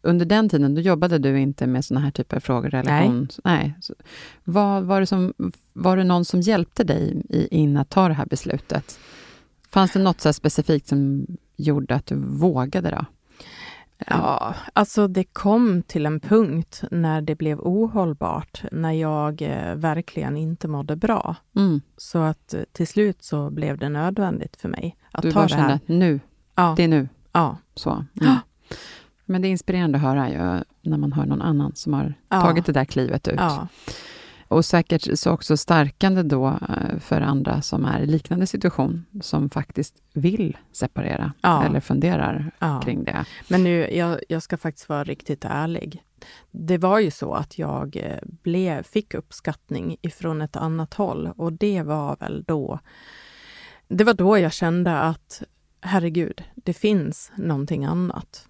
under 0.01 0.25
den 0.25 0.49
tiden, 0.49 0.75
då 0.75 0.81
jobbade 0.81 1.17
du 1.17 1.39
inte 1.39 1.67
med 1.67 1.85
såna 1.85 1.99
här 1.99 2.11
typer 2.11 2.37
av 2.37 2.39
frågor? 2.39 2.69
Relation. 2.69 3.27
Nej. 3.43 3.75
Nej. 3.87 3.97
Vad, 4.43 4.83
var, 4.83 4.99
det 4.99 5.05
som, 5.05 5.33
var 5.73 5.97
det 5.97 6.03
någon 6.03 6.25
som 6.25 6.41
hjälpte 6.41 6.83
dig 6.83 7.21
i, 7.29 7.47
in 7.57 7.77
att 7.77 7.89
ta 7.89 8.07
det 8.07 8.13
här 8.13 8.25
beslutet? 8.25 8.99
Fanns 9.69 9.93
det 9.93 9.99
något 9.99 10.21
så 10.21 10.33
specifikt 10.33 10.87
som 10.87 11.27
gjorde 11.55 11.95
att 11.95 12.05
du 12.05 12.15
vågade? 12.15 12.89
då? 12.89 13.05
Ja, 14.07 14.55
alltså 14.73 15.07
det 15.07 15.23
kom 15.23 15.83
till 15.83 16.05
en 16.05 16.19
punkt 16.19 16.83
när 16.91 17.21
det 17.21 17.35
blev 17.35 17.59
ohållbart, 17.59 18.63
när 18.71 18.91
jag 18.91 19.41
eh, 19.41 19.75
verkligen 19.75 20.37
inte 20.37 20.67
mådde 20.67 20.95
bra. 20.95 21.35
Mm. 21.55 21.81
Så 21.97 22.19
att 22.19 22.53
eh, 22.53 22.61
till 22.71 22.87
slut 22.87 23.23
så 23.23 23.49
blev 23.49 23.77
det 23.77 23.89
nödvändigt 23.89 24.55
för 24.55 24.69
mig 24.69 24.97
att 25.11 25.21
du 25.21 25.31
ta 25.31 25.47
det 25.47 25.55
här. 25.55 25.73
Du 25.73 25.79
kände, 25.87 26.05
nu, 26.05 26.19
ja. 26.55 26.73
det 26.77 26.83
är 26.83 26.87
nu. 26.87 27.09
Ja. 27.31 27.57
Så. 27.75 28.05
Mm. 28.21 28.35
Men 29.31 29.41
det 29.41 29.47
är 29.47 29.49
inspirerande 29.49 29.97
att 29.97 30.03
höra 30.03 30.29
ju, 30.29 30.63
när 30.81 30.97
man 30.97 31.13
hör 31.13 31.25
någon 31.25 31.41
annan 31.41 31.75
som 31.75 31.93
har 31.93 32.13
ja. 32.29 32.41
tagit 32.41 32.65
det 32.65 32.71
där 32.71 32.85
klivet 32.85 33.27
ut. 33.27 33.35
Ja. 33.37 33.67
Och 34.47 34.65
säkert 34.65 35.19
så 35.19 35.31
också 35.31 35.57
stärkande 35.57 36.23
då 36.23 36.47
eh, 36.47 36.99
för 36.99 37.21
andra 37.21 37.61
som 37.61 37.85
är 37.85 37.99
i 38.01 38.05
liknande 38.05 38.47
situation, 38.47 39.05
som 39.21 39.49
faktiskt 39.49 39.95
vill 40.13 40.57
separera 40.71 41.33
ja. 41.41 41.63
eller 41.63 41.79
funderar 41.79 42.51
kring 42.83 43.03
det. 43.03 43.25
Men 43.47 43.63
nu, 43.63 43.89
jag, 43.91 44.19
jag 44.29 44.43
ska 44.43 44.57
faktiskt 44.57 44.89
vara 44.89 45.03
riktigt 45.03 45.45
ärlig. 45.45 46.03
Det 46.51 46.77
var 46.77 46.99
ju 46.99 47.11
så 47.11 47.33
att 47.33 47.57
jag 47.57 47.97
eh, 47.97 48.17
blev, 48.43 48.83
fick 48.83 49.13
uppskattning 49.13 49.97
ifrån 50.01 50.41
ett 50.41 50.55
annat 50.55 50.93
håll 50.93 51.29
och 51.37 51.53
det 51.53 51.81
var 51.81 52.17
väl 52.19 52.43
då 52.43 52.79
det 53.87 54.03
var 54.03 54.13
då 54.13 54.37
jag 54.37 54.53
kände 54.53 54.99
att 54.99 55.43
herregud, 55.81 56.43
det 56.55 56.73
finns 56.73 57.31
någonting 57.35 57.85
annat. 57.85 58.47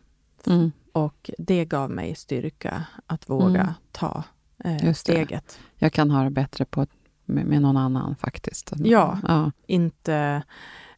Mm. 0.48 0.72
Och 0.94 1.32
det 1.38 1.66
gav 1.66 1.92
mig 1.92 2.16
styrka 2.16 2.86
att 3.06 3.30
våga 3.30 3.62
mm. 3.62 3.74
ta 3.92 4.24
eh, 4.64 4.94
steget. 4.94 5.60
Jag 5.78 5.94
kan 5.94 6.12
ha 6.12 6.24
det 6.24 6.30
bättre 6.30 6.66
på, 6.66 6.88
med, 7.26 7.46
med 7.46 7.62
någon 7.62 7.78
annan 7.78 8.16
faktiskt. 8.16 8.74
Ja, 8.78 9.20
ja. 9.28 9.52
inte 9.68 10.44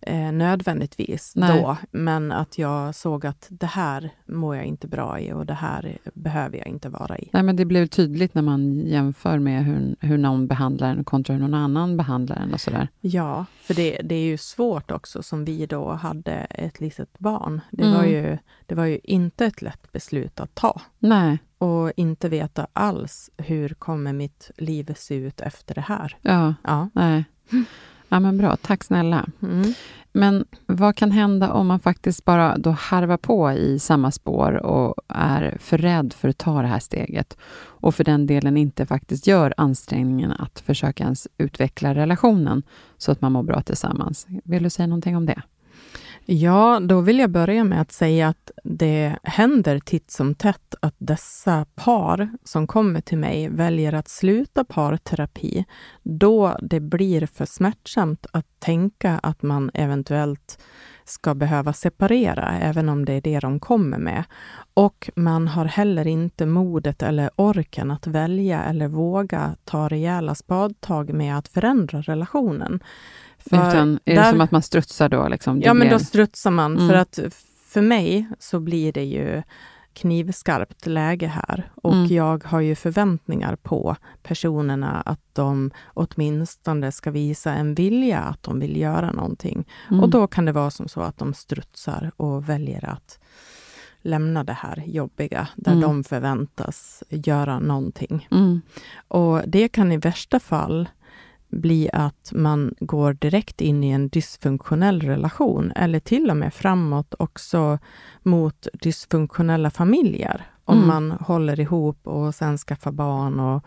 eh, 0.08 0.32
nödvändigtvis 0.32 1.34
Nej. 1.36 1.62
då, 1.62 1.78
men 1.92 2.32
att 2.32 2.58
jag 2.58 2.96
såg 2.96 3.26
att 3.26 3.48
det 3.50 3.66
här 3.66 4.10
mår 4.26 4.56
jag 4.56 4.66
inte 4.66 4.88
bra 4.88 5.20
i 5.20 5.34
och 5.34 5.46
det 5.46 5.54
här 5.54 5.98
behöver 6.14 6.58
jag 6.58 6.68
inte 6.68 6.90
vara 6.90 7.18
i. 7.18 7.30
Nej, 7.34 7.44
men 7.44 7.56
det 7.56 7.66
blev 7.66 7.88
tydligt 7.88 8.36
när 8.36 8.42
man 8.42 8.80
jämför 8.86 9.40
med 9.40 9.66
hur, 9.66 9.96
hur 10.00 10.18
någon 10.18 10.48
behandlar 10.48 10.90
en 10.90 11.04
kontra 11.04 11.34
hur 11.34 11.42
någon 11.42 11.54
annan 11.54 11.98
behandlar 11.98 12.36
en 12.36 12.54
och 12.54 12.62
sådär. 12.62 12.88
Ja, 13.02 13.46
för 13.62 13.74
det, 13.74 14.02
det 14.04 14.16
är 14.16 14.26
ju 14.26 14.38
svårt 14.38 14.92
också 14.92 15.24
som 15.24 15.46
vi 15.46 15.66
då 15.66 15.92
hade 15.92 16.34
ett 16.34 16.80
litet 16.80 17.20
barn. 17.20 17.62
Det, 17.72 17.84
mm. 17.84 17.98
var 17.98 18.06
ju, 18.06 18.38
det 18.66 18.76
var 18.76 18.86
ju 18.86 19.00
inte 19.04 19.46
ett 19.46 19.62
lätt 19.62 19.92
beslut 19.92 20.40
att 20.40 20.56
ta. 20.56 20.82
Nej. 21.00 21.38
Och 21.58 21.92
inte 21.96 22.30
veta 22.30 22.68
alls 22.74 23.30
hur 23.38 23.70
kommer 23.70 24.14
mitt 24.14 24.52
liv 24.58 24.94
se 24.98 25.16
ut 25.16 25.42
efter 25.42 25.76
det 25.76 25.82
här. 25.82 26.18
Ja, 26.22 26.54
ja. 26.64 26.90
nej. 26.94 27.26
Ja, 28.14 28.20
men 28.20 28.38
bra. 28.38 28.56
Tack 28.56 28.84
snälla. 28.84 29.26
Mm. 29.42 29.74
Men 30.12 30.46
vad 30.66 30.96
kan 30.96 31.12
hända 31.12 31.52
om 31.52 31.68
man 31.68 31.80
faktiskt 31.80 32.26
bara 32.26 32.58
då 32.58 32.70
harvar 32.70 33.18
på 33.18 33.52
i 33.52 33.80
samma 33.80 34.12
spår 34.12 34.54
och 34.54 34.96
är 35.08 35.58
för 35.60 35.78
rädd 35.78 36.14
för 36.14 36.30
att 36.30 36.38
ta 36.38 36.62
det 36.62 36.68
här 36.68 36.80
steget 36.80 37.38
och 37.56 37.96
för 37.96 38.04
den 38.04 38.28
delen 38.28 38.58
inte 38.58 38.86
faktiskt 38.86 39.28
gör 39.28 39.54
ansträngningen 39.58 40.32
att 40.32 40.60
försöka 40.60 41.04
ens 41.04 41.28
utveckla 41.38 41.96
relationen 41.96 42.64
så 42.98 43.12
att 43.12 43.22
man 43.22 43.32
mår 43.32 43.44
bra 43.44 43.62
tillsammans? 43.62 44.28
Vill 44.44 44.64
du 44.64 44.70
säga 44.70 44.88
någonting 44.88 45.18
om 45.18 45.26
det? 45.26 45.42
Ja, 46.26 46.80
då 46.80 47.02
vill 47.02 47.20
jag 47.20 47.30
börja 47.30 47.64
med 47.64 47.82
att 47.82 47.92
säga 47.92 48.28
att 48.28 48.52
det 48.64 49.16
händer 49.24 49.80
titt 49.80 50.12
som 50.12 50.36
tätt 50.36 50.76
att 50.80 50.96
dessa 50.98 51.66
par 51.76 52.30
som 52.44 52.68
kommer 52.68 53.02
till 53.02 53.18
mig 53.18 53.50
väljer 53.50 53.94
att 53.94 54.08
sluta 54.08 54.64
parterapi 54.64 55.66
då 56.04 56.58
det 56.62 56.80
blir 56.80 57.26
för 57.26 57.46
smärtsamt 57.46 58.26
att 58.32 58.46
tänka 58.60 59.20
att 59.24 59.42
man 59.42 59.72
eventuellt 59.74 60.60
ska 61.06 61.36
behöva 61.36 61.74
separera, 61.74 62.58
även 62.62 62.90
om 62.90 63.06
det 63.06 63.14
är 63.14 63.22
det 63.22 63.40
de 63.40 63.60
kommer 63.60 63.98
med. 63.98 64.24
Och 64.74 65.10
man 65.16 65.48
har 65.48 65.66
heller 65.66 66.08
inte 66.08 66.46
modet 66.46 67.04
eller 67.04 67.30
orken 67.36 67.92
att 67.92 68.08
välja 68.08 68.64
eller 68.64 68.88
våga 68.88 69.56
ta 69.64 69.88
rejäla 69.88 70.36
spadtag 70.36 71.14
med 71.14 71.38
att 71.38 71.48
förändra 71.48 72.02
relationen. 72.02 72.80
För 73.38 73.70
Utan 73.70 74.00
är 74.06 74.16
där, 74.16 74.24
det 74.24 74.30
som 74.30 74.42
att 74.42 74.52
man 74.52 74.62
strutsar 74.62 75.10
då? 75.10 75.28
Liksom? 75.28 75.62
ja, 75.62 75.74
blir... 75.74 75.80
men 75.80 75.90
då 75.90 76.00
strutsar 76.00 76.52
man. 76.52 76.78
Mm. 76.78 76.90
För 76.90 76.96
att 76.96 77.20
för 77.68 77.82
mig 77.82 78.28
så 78.40 78.60
blir 78.60 78.94
det 78.94 79.04
ju 79.04 79.44
knivskarpt 79.94 80.86
läge 80.86 81.28
här. 81.28 81.72
Och 81.76 81.94
mm. 81.94 82.08
jag 82.08 82.44
har 82.44 82.60
ju 82.60 82.76
förväntningar 82.76 83.56
på 83.56 83.96
personerna 84.24 85.02
att 85.02 85.22
de 85.34 85.72
åtminstone 85.86 86.92
ska 86.92 87.12
visa 87.12 87.54
en 87.54 87.76
vilja 87.76 88.20
att 88.20 88.44
de 88.44 88.60
vill 88.60 88.78
göra 88.78 89.12
någonting. 89.12 89.68
Mm. 89.90 90.04
Och 90.04 90.10
då 90.10 90.28
kan 90.28 90.46
det 90.46 90.52
vara 90.52 90.72
som 90.72 90.88
så 90.88 91.02
att 91.02 91.18
de 91.18 91.34
strutsar 91.34 92.12
och 92.18 92.50
väljer 92.50 92.86
att 92.86 93.20
lämna 94.02 94.44
det 94.44 94.54
här 94.54 94.84
jobbiga, 94.86 95.48
där 95.56 95.72
mm. 95.72 95.82
de 95.82 96.04
förväntas 96.04 97.04
göra 97.10 97.60
någonting. 97.60 98.28
Mm. 98.32 98.62
Och 99.08 99.42
det 99.48 99.68
kan 99.68 99.92
i 99.92 99.98
värsta 99.98 100.40
fall 100.40 100.90
bli 101.54 101.90
att 101.94 102.32
man 102.34 102.74
går 102.80 103.14
direkt 103.14 103.62
in 103.62 103.84
i 103.84 103.90
en 103.90 104.10
dysfunktionell 104.10 105.02
relation 105.02 105.72
eller 105.76 106.00
till 106.00 106.30
och 106.30 106.38
med 106.38 106.54
framåt 106.54 107.14
också 107.20 107.80
mot 108.24 108.68
dysfunktionella 108.74 109.70
familjer. 109.70 110.46
Om 110.66 110.78
mm. 110.78 110.88
man 110.88 111.12
håller 111.12 111.60
ihop 111.60 112.08
och 112.08 112.36
sen 112.36 112.58
skaffar 112.58 112.92
barn. 112.92 113.40
Och, 113.40 113.64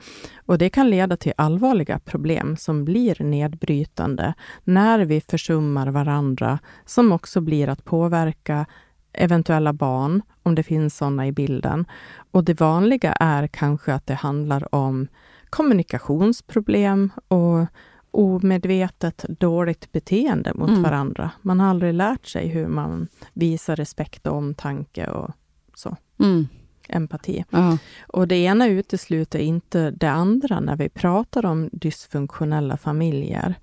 och 0.47 0.59
det 0.59 0.71
kan 0.71 0.90
leda 0.90 1.16
till 1.16 1.33
allvarliga 1.37 1.99
problem 1.99 2.57
som 2.57 2.85
blir 2.85 3.23
nedbrytande 3.23 4.35
när 4.64 4.99
vi 4.99 5.21
försummar 5.21 5.87
varandra, 5.87 6.59
som 6.85 7.12
också 7.12 7.40
blir 7.40 7.69
att 7.69 7.85
påverka 7.85 8.66
eventuella 9.12 9.73
barn, 9.73 10.23
om 10.43 10.55
det 10.55 10.62
finns 10.62 10.97
sådana 10.97 11.26
i 11.26 11.33
bilden. 11.33 11.85
Och 12.31 12.45
det 12.45 12.61
vanliga 12.61 13.12
är 13.12 13.47
kanske 13.47 13.95
att 13.95 14.07
det 14.07 14.14
handlar 14.14 14.75
om 14.75 15.09
kommunikationsproblem 15.50 17.10
och 17.28 17.66
omedvetet 18.10 19.24
dåligt 19.28 19.92
beteende 19.92 20.54
mot 20.54 20.68
mm. 20.68 20.82
varandra. 20.82 21.30
Man 21.42 21.60
har 21.60 21.70
aldrig 21.70 21.94
lärt 21.94 22.26
sig 22.26 22.48
hur 22.48 22.66
man 22.68 23.08
visar 23.32 23.76
respekt 23.76 24.26
och 24.26 24.36
omtanke 24.36 25.06
och 25.06 25.30
så. 25.74 25.96
Mm. 26.20 26.48
Empati. 26.88 27.44
Ja. 27.50 27.78
Och 28.06 28.28
det 28.28 28.36
ena 28.36 28.66
utesluter 28.66 29.38
inte 29.38 29.90
det 29.90 30.10
andra 30.10 30.60
när 30.60 30.76
vi 30.76 30.88
pratar 30.88 31.46
om 31.46 31.68
dysfunktionella 31.72 32.76
familjer. 32.76 33.54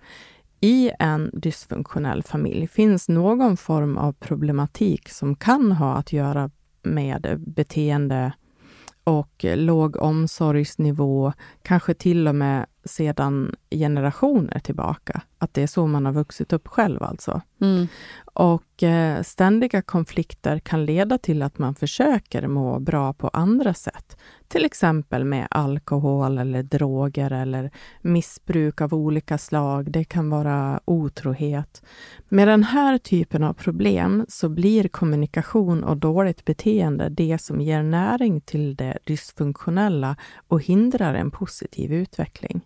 I 0.59 0.91
en 0.99 1.29
dysfunktionell 1.33 2.23
familj 2.23 2.67
finns 2.67 3.09
någon 3.09 3.57
form 3.57 3.97
av 3.97 4.13
problematik 4.13 5.09
som 5.09 5.35
kan 5.35 5.71
ha 5.71 5.93
att 5.95 6.13
göra 6.13 6.49
med 6.83 7.35
beteende 7.39 8.33
och 9.03 9.45
låg 9.55 9.95
omsorgsnivå, 9.95 11.33
kanske 11.61 11.93
till 11.93 12.27
och 12.27 12.35
med 12.35 12.65
sedan 12.85 13.55
generationer 13.77 14.59
tillbaka. 14.59 15.21
Att 15.37 15.53
det 15.53 15.63
är 15.63 15.67
så 15.67 15.87
man 15.87 16.05
har 16.05 16.13
vuxit 16.13 16.53
upp 16.53 16.67
själv 16.67 17.03
alltså. 17.03 17.41
Mm. 17.61 17.87
Och 18.33 18.83
eh, 18.83 19.21
ständiga 19.23 19.81
konflikter 19.81 20.59
kan 20.59 20.85
leda 20.85 21.17
till 21.17 21.41
att 21.41 21.57
man 21.57 21.75
försöker 21.75 22.47
må 22.47 22.79
bra 22.79 23.13
på 23.13 23.27
andra 23.27 23.73
sätt. 23.73 24.17
Till 24.47 24.65
exempel 24.65 25.25
med 25.25 25.47
alkohol 25.49 26.37
eller 26.37 26.63
droger 26.63 27.31
eller 27.31 27.71
missbruk 28.01 28.81
av 28.81 28.93
olika 28.93 29.37
slag. 29.37 29.91
Det 29.91 30.03
kan 30.03 30.29
vara 30.29 30.79
otrohet. 30.85 31.83
Med 32.29 32.47
den 32.47 32.63
här 32.63 32.97
typen 32.97 33.43
av 33.43 33.53
problem 33.53 34.25
så 34.29 34.49
blir 34.49 34.87
kommunikation 34.87 35.83
och 35.83 35.97
dåligt 35.97 36.45
beteende 36.45 37.09
det 37.09 37.37
som 37.41 37.61
ger 37.61 37.83
näring 37.83 38.41
till 38.41 38.75
det 38.75 38.97
dysfunktionella 39.03 40.15
och 40.47 40.61
hindrar 40.61 41.13
en 41.13 41.31
positiv 41.31 41.93
utveckling. 41.93 42.61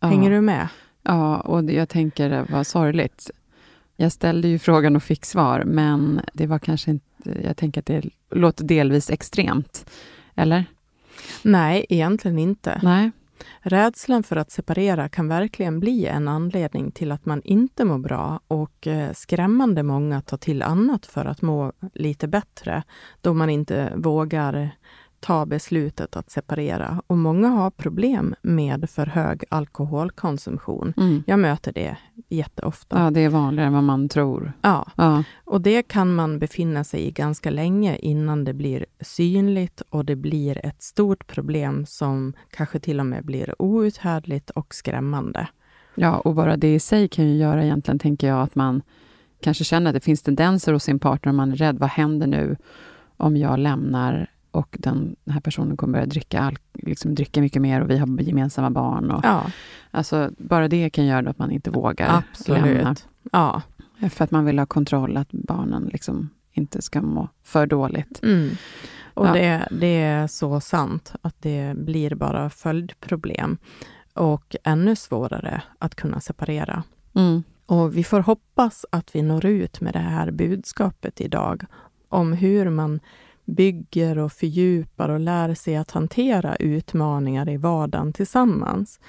Hänger 0.00 0.30
ja. 0.30 0.36
du 0.36 0.40
med? 0.40 0.68
Ja, 1.02 1.40
och 1.40 1.70
jag 1.70 1.88
tänker 1.88 2.46
vad 2.50 2.66
sorgligt. 2.66 3.30
Jag 3.96 4.12
ställde 4.12 4.48
ju 4.48 4.58
frågan 4.58 4.96
och 4.96 5.02
fick 5.02 5.24
svar, 5.24 5.64
men 5.64 6.20
det 6.32 6.46
var 6.46 6.58
kanske 6.58 6.90
inte... 6.90 7.04
Jag 7.42 7.56
tänker 7.56 7.80
att 7.80 7.86
det 7.86 8.04
låter 8.30 8.64
delvis 8.64 9.10
extremt. 9.10 9.90
Eller? 10.34 10.64
Nej, 11.42 11.86
egentligen 11.88 12.38
inte. 12.38 12.80
Nej. 12.82 13.10
Rädslan 13.60 14.22
för 14.22 14.36
att 14.36 14.50
separera 14.50 15.08
kan 15.08 15.28
verkligen 15.28 15.80
bli 15.80 16.06
en 16.06 16.28
anledning 16.28 16.90
till 16.90 17.12
att 17.12 17.26
man 17.26 17.42
inte 17.42 17.84
mår 17.84 17.98
bra 17.98 18.40
och 18.48 18.86
eh, 18.86 19.12
skrämmande 19.12 19.82
många 19.82 20.20
tar 20.20 20.36
till 20.36 20.62
annat 20.62 21.06
för 21.06 21.24
att 21.24 21.42
må 21.42 21.72
lite 21.94 22.28
bättre, 22.28 22.82
då 23.20 23.34
man 23.34 23.50
inte 23.50 23.92
vågar 23.96 24.70
ta 25.26 25.46
beslutet 25.46 26.16
att 26.16 26.30
separera. 26.30 27.02
Och 27.06 27.18
många 27.18 27.48
har 27.48 27.70
problem 27.70 28.34
med 28.42 28.90
för 28.90 29.06
hög 29.06 29.44
alkoholkonsumtion. 29.50 30.94
Mm. 30.96 31.22
Jag 31.26 31.38
möter 31.38 31.72
det 31.72 31.96
jätteofta. 32.28 32.98
Ja, 33.04 33.10
det 33.10 33.20
är 33.20 33.28
vanligare 33.28 33.66
än 33.66 33.72
vad 33.72 33.84
man 33.84 34.08
tror. 34.08 34.52
Ja, 34.62 34.86
Ja. 34.96 35.22
och 35.44 35.60
det 35.60 35.82
kan 35.82 36.14
man 36.14 36.38
befinna 36.38 36.84
sig 36.84 37.00
i 37.06 37.10
ganska 37.10 37.50
länge 37.50 37.96
innan 37.96 38.44
det 38.44 38.54
blir 38.54 38.86
synligt 39.00 39.82
och 39.90 40.04
det 40.04 40.16
blir 40.16 40.66
ett 40.66 40.82
stort 40.82 41.26
problem 41.26 41.86
som 41.86 42.32
kanske 42.50 42.78
till 42.80 43.00
och 43.00 43.06
med 43.06 43.24
blir 43.24 43.62
outhärdligt 43.62 44.50
och 44.50 44.74
skrämmande. 44.74 45.48
ja, 45.94 46.18
och 46.18 46.34
bara 46.34 46.56
det 46.56 46.74
i 46.74 46.78
sig 46.80 47.08
kan 47.08 47.28
ju 47.28 47.36
göra 47.36 47.64
egentligen, 47.64 47.98
tänker 47.98 48.28
jag, 48.28 48.42
att 48.42 48.54
man 48.54 48.82
kanske 49.40 49.64
känner 49.64 49.90
att 49.90 49.94
det 49.94 50.00
finns 50.00 50.22
tendenser 50.22 50.72
hos 50.72 50.82
sin 50.84 50.98
partner, 50.98 51.30
och 51.30 51.34
man 51.36 51.52
är 51.52 51.56
rädd. 51.56 51.78
Vad 51.78 51.88
händer 51.90 52.26
nu 52.26 52.56
om 53.16 53.36
jag 53.36 53.58
lämnar 53.58 54.30
och 54.56 54.76
den 54.80 55.16
här 55.30 55.40
personen 55.40 55.76
kommer 55.76 55.92
börja 55.92 56.06
dricka, 56.06 56.52
liksom 56.72 57.14
dricka 57.14 57.40
mycket 57.40 57.62
mer 57.62 57.80
och 57.80 57.90
vi 57.90 57.98
har 57.98 58.20
gemensamma 58.20 58.70
barn. 58.70 59.10
Och, 59.10 59.24
Ja, 59.24 59.50
Alltså, 59.90 60.30
bara 60.38 60.68
det 60.68 60.90
kan 60.90 61.06
göra 61.06 61.30
att 61.30 61.38
man 61.38 61.50
inte 61.50 61.70
vågar 61.70 62.06
lämna. 62.06 62.22
absolut. 62.30 63.08
Ja. 63.32 63.62
För 64.10 64.24
att 64.24 64.30
man 64.30 64.44
vill 64.44 64.58
ha 64.58 64.66
kontroll, 64.66 65.16
att 65.16 65.32
barnen 65.32 65.90
liksom 65.92 66.30
inte 66.52 66.82
ska 66.82 67.02
må 67.02 67.28
för 67.42 67.66
dåligt. 67.66 68.22
Mm. 68.22 68.50
Och 69.14 69.26
Ja. 69.26 69.32
det, 69.32 69.68
det 69.70 70.02
är 70.02 70.26
så 70.26 70.60
sant 70.60 71.12
att 71.22 71.34
det 71.42 71.74
blir 71.76 72.14
bara 72.14 72.50
följdproblem 72.50 73.58
och 74.14 74.56
ännu 74.64 74.96
svårare 74.96 75.62
att 75.78 75.94
kunna 75.94 76.20
separera. 76.20 76.82
Mm. 77.14 77.42
Och 77.66 77.96
vi 77.96 78.04
får 78.04 78.20
hoppas 78.20 78.86
att 78.92 79.14
vi 79.16 79.22
når 79.22 79.44
ut 79.46 79.80
med 79.80 79.92
det 79.92 79.98
här 79.98 80.30
budskapet 80.30 81.20
idag 81.20 81.64
om 82.08 82.32
hur 82.32 82.70
man 82.70 83.00
bygger 83.46 84.18
och 84.18 84.32
fördjupar 84.32 85.08
och 85.08 85.20
lär 85.20 85.54
sig 85.54 85.76
att 85.76 85.90
hantera 85.90 86.56
utmaningar 86.56 87.48
i 87.48 87.56
vardagen 87.56 88.12
tillsammans. 88.12 89.00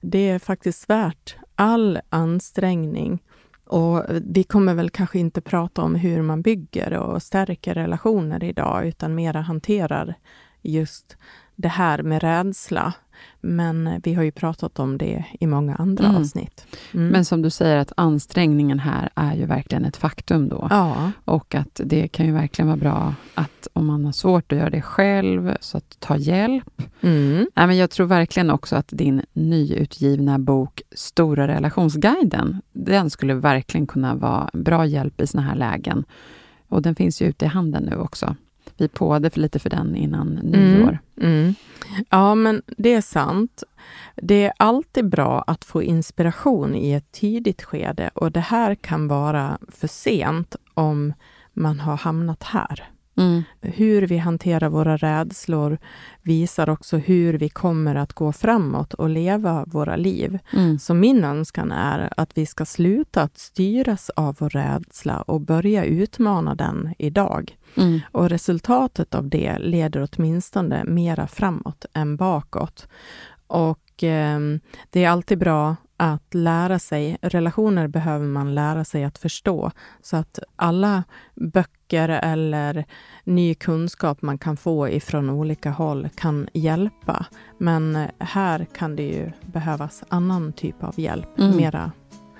Det 0.00 0.28
är 0.28 0.38
faktiskt 0.38 0.90
värt 0.90 1.36
all 1.54 2.00
ansträngning. 2.08 3.22
Och 3.66 4.04
vi 4.22 4.44
kommer 4.44 4.74
väl 4.74 4.90
kanske 4.90 5.18
inte 5.18 5.40
prata 5.40 5.82
om 5.82 5.94
hur 5.94 6.22
man 6.22 6.42
bygger 6.42 6.92
och 6.92 7.22
stärker 7.22 7.74
relationer 7.74 8.44
idag, 8.44 8.86
utan 8.86 9.14
mera 9.14 9.40
hanterar 9.40 10.14
just 10.62 11.16
det 11.56 11.68
här 11.68 12.02
med 12.02 12.22
rädsla. 12.22 12.92
Men 13.40 14.00
vi 14.04 14.14
har 14.14 14.22
ju 14.22 14.30
pratat 14.30 14.78
om 14.78 14.98
det 14.98 15.24
i 15.40 15.46
många 15.46 15.74
andra 15.74 16.04
Mm. 16.04 16.16
avsnitt. 16.16 16.66
Mm. 16.94 17.08
Men 17.08 17.24
som 17.24 17.42
du 17.42 17.50
säger, 17.50 17.76
att 17.76 17.92
ansträngningen 17.96 18.78
här 18.78 19.10
är 19.14 19.34
ju 19.34 19.46
verkligen 19.46 19.84
ett 19.84 19.96
faktum 19.96 20.48
då. 20.48 20.66
ja, 20.70 21.10
Och 21.24 21.54
att 21.54 21.80
det 21.84 22.08
kan 22.08 22.26
ju 22.26 22.32
verkligen 22.32 22.66
vara 22.66 22.76
bra 22.76 23.14
att 23.34 23.68
om 23.72 23.86
man 23.86 24.04
har 24.04 24.12
svårt 24.12 24.52
att 24.52 24.58
göra 24.58 24.70
det 24.70 24.82
själv, 24.82 25.56
så 25.60 25.76
att 25.78 25.96
ta 26.00 26.16
hjälp. 26.16 26.82
mm. 27.00 27.46
Nej, 27.54 27.66
men 27.66 27.76
jag 27.76 27.90
tror 27.90 28.06
verkligen 28.06 28.50
också 28.50 28.76
att 28.76 28.88
din 28.88 29.22
nyutgivna 29.32 30.38
bok 30.38 30.82
Stora 30.92 31.48
relationsguiden, 31.48 32.62
den 32.72 33.10
skulle 33.10 33.34
verkligen 33.34 33.86
kunna 33.86 34.14
vara 34.14 34.50
bra 34.52 34.86
hjälp 34.86 35.20
i 35.20 35.26
såna 35.26 35.42
här 35.42 35.54
lägen. 35.56 36.04
Och 36.68 36.82
den 36.82 36.94
finns 36.94 37.22
ju 37.22 37.26
ute 37.26 37.44
i 37.44 37.48
handeln 37.48 37.84
nu 37.90 37.96
också. 37.96 38.36
Vi 38.82 38.88
påade 38.88 39.30
för 39.30 39.40
lite 39.40 39.58
för 39.58 39.70
den 39.70 39.96
innan 39.96 40.28
nyår. 40.28 40.98
Mm, 41.20 41.34
mm. 41.34 41.54
Ja, 42.10 42.34
men 42.34 42.62
det 42.66 42.94
är 42.94 43.00
sant. 43.00 43.62
Det 44.16 44.44
är 44.44 44.52
alltid 44.56 45.08
bra 45.08 45.44
att 45.46 45.64
få 45.64 45.82
inspiration 45.82 46.74
i 46.74 46.92
ett 46.92 47.12
tidigt 47.12 47.62
skede 47.62 48.10
och 48.14 48.32
det 48.32 48.40
här 48.40 48.74
kan 48.74 49.08
vara 49.08 49.58
för 49.68 49.88
sent 49.88 50.56
om 50.74 51.12
man 51.52 51.80
har 51.80 51.96
hamnat 51.96 52.42
här. 52.42 52.91
Mm. 53.16 53.42
Hur 53.60 54.06
vi 54.06 54.18
hanterar 54.18 54.68
våra 54.68 54.96
rädslor 54.96 55.78
visar 56.22 56.68
också 56.70 56.96
hur 56.96 57.34
vi 57.34 57.48
kommer 57.48 57.94
att 57.94 58.12
gå 58.12 58.32
framåt 58.32 58.94
och 58.94 59.08
leva 59.08 59.64
våra 59.66 59.96
liv. 59.96 60.38
Mm. 60.52 60.78
Så 60.78 60.94
min 60.94 61.24
önskan 61.24 61.72
är 61.72 62.12
att 62.16 62.38
vi 62.38 62.46
ska 62.46 62.64
sluta 62.64 63.22
att 63.22 63.38
styras 63.38 64.10
av 64.10 64.36
vår 64.38 64.50
rädsla 64.50 65.22
och 65.22 65.40
börja 65.40 65.84
utmana 65.84 66.54
den 66.54 66.94
idag. 66.98 67.56
Mm. 67.76 68.00
Och 68.12 68.28
resultatet 68.28 69.14
av 69.14 69.28
det 69.28 69.58
leder 69.58 70.08
åtminstone 70.12 70.84
mera 70.84 71.26
framåt 71.26 71.84
än 71.92 72.16
bakåt. 72.16 72.88
Och 73.46 74.04
eh, 74.04 74.40
det 74.90 75.04
är 75.04 75.08
alltid 75.08 75.38
bra 75.38 75.76
att 75.96 76.34
lära 76.34 76.78
sig. 76.78 77.18
Relationer 77.22 77.88
behöver 77.88 78.26
man 78.26 78.54
lära 78.54 78.84
sig 78.84 79.04
att 79.04 79.18
förstå. 79.18 79.70
Så 80.02 80.16
att 80.16 80.38
alla 80.56 81.04
böcker 81.34 81.81
eller 81.98 82.84
ny 83.24 83.54
kunskap 83.54 84.22
man 84.22 84.38
kan 84.38 84.56
få 84.56 84.88
ifrån 84.88 85.30
olika 85.30 85.70
håll 85.70 86.08
kan 86.14 86.48
hjälpa. 86.52 87.26
Men 87.58 88.08
här 88.18 88.66
kan 88.74 88.96
det 88.96 89.02
ju 89.02 89.32
behövas 89.52 90.04
annan 90.08 90.52
typ 90.52 90.84
av 90.84 91.00
hjälp. 91.00 91.38
Mm. 91.38 91.56
Mera 91.56 91.92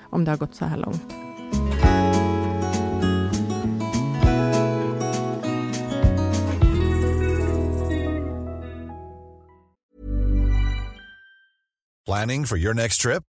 om 0.09 0.25
det 0.25 0.31
har 0.31 0.37
gått 0.37 0.55
så 0.55 0.65
här 0.65 0.77
långt. 0.77 1.13
Planning 12.05 12.45
for 12.45 12.57
your 12.57 12.73
next 12.73 13.01
trip? 13.01 13.32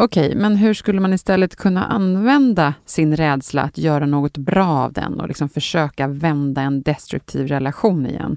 Okej, 0.00 0.34
men 0.34 0.56
hur 0.56 0.74
skulle 0.74 1.00
man 1.00 1.12
istället 1.12 1.56
kunna 1.56 1.84
använda 1.84 2.74
sin 2.86 3.16
rädsla 3.16 3.62
att 3.62 3.78
göra 3.78 4.06
något 4.06 4.36
bra 4.36 4.66
av 4.68 4.92
den 4.92 5.20
och 5.20 5.28
liksom 5.28 5.48
försöka 5.48 6.06
vända 6.08 6.62
en 6.62 6.82
destruktiv 6.82 7.46
relation 7.46 8.06
igen? 8.06 8.36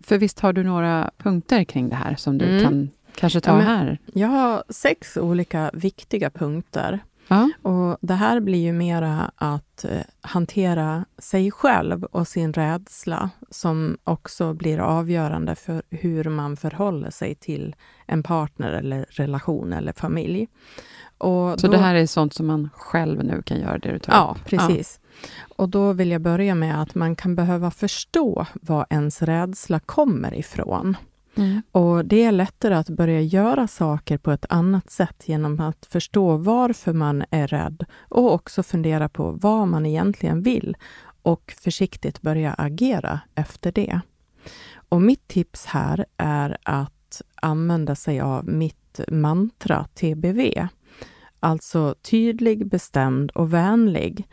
För 0.00 0.18
visst 0.18 0.40
har 0.40 0.52
du 0.52 0.62
några 0.64 1.10
punkter 1.18 1.64
kring 1.64 1.88
det 1.88 1.96
här 1.96 2.14
som 2.14 2.38
du 2.38 2.44
Mm. 2.44 2.62
kan 2.62 2.90
Kanske 3.14 3.40
ta 3.40 3.50
Ja, 3.50 3.56
men- 3.56 3.66
här? 3.66 3.98
Jag 4.14 4.28
har 4.28 4.62
sex 4.68 5.16
olika 5.16 5.70
viktiga 5.74 6.30
punkter. 6.30 6.98
Ja. 7.32 7.50
Och 7.62 7.98
Det 8.00 8.14
här 8.14 8.40
blir 8.40 8.58
ju 8.58 8.72
mera 8.72 9.30
att 9.36 9.84
eh, 9.84 10.00
hantera 10.20 11.04
sig 11.18 11.50
själv 11.50 12.04
och 12.04 12.28
sin 12.28 12.52
rädsla 12.52 13.30
som 13.50 13.98
också 14.04 14.54
blir 14.54 14.78
avgörande 14.78 15.54
för 15.54 15.82
hur 15.90 16.24
man 16.24 16.56
förhåller 16.56 17.10
sig 17.10 17.34
till 17.34 17.74
en 18.06 18.22
partner 18.22 18.72
eller 18.72 19.06
relation 19.10 19.72
eller 19.72 19.92
familj. 19.92 20.48
Och 21.18 21.60
Så 21.60 21.66
då- 21.66 21.72
det 21.72 21.78
här 21.78 21.94
är 21.94 22.06
sånt 22.06 22.34
som 22.34 22.46
man 22.46 22.70
själv 22.74 23.24
nu 23.24 23.42
kan 23.42 23.60
göra, 23.60 23.78
det 23.78 23.92
du 23.92 23.98
tar 23.98 24.12
Ja, 24.12 24.36
upp? 24.40 24.44
precis. 24.46 25.00
Och 25.56 25.68
då 25.68 25.92
vill 25.92 26.10
jag 26.10 26.20
börja 26.20 26.54
med 26.54 26.82
att 26.82 26.94
man 26.94 27.16
kan 27.16 27.34
behöva 27.34 27.70
förstå 27.70 28.46
var 28.54 28.86
ens 28.90 29.22
rädsla 29.22 29.80
kommer 29.80 30.34
ifrån. 30.34 30.96
Mm. 31.36 31.62
Och 31.72 32.04
det 32.04 32.24
är 32.24 32.32
lättare 32.32 32.74
att 32.74 32.88
börja 32.88 33.20
göra 33.20 33.66
saker 33.66 34.18
på 34.18 34.30
ett 34.30 34.46
annat 34.48 34.90
sätt 34.90 35.22
genom 35.28 35.60
att 35.60 35.86
förstå 35.90 36.36
varför 36.36 36.92
man 36.92 37.24
är 37.30 37.46
rädd 37.46 37.84
och 38.08 38.32
också 38.32 38.62
fundera 38.62 39.08
på 39.08 39.30
vad 39.30 39.68
man 39.68 39.86
egentligen 39.86 40.42
vill 40.42 40.76
och 41.22 41.54
försiktigt 41.60 42.22
börja 42.22 42.54
agera 42.54 43.20
efter 43.34 43.72
det. 43.72 44.00
Och 44.88 45.02
mitt 45.02 45.28
tips 45.28 45.66
här 45.66 46.06
är 46.16 46.56
att 46.62 47.22
använda 47.34 47.94
sig 47.94 48.20
av 48.20 48.48
mitt 48.48 49.00
mantra 49.08 49.86
TBV. 49.94 50.68
Alltså 51.40 51.94
tydlig, 52.02 52.66
bestämd 52.66 53.30
och 53.30 53.54
vänlig. 53.54 54.28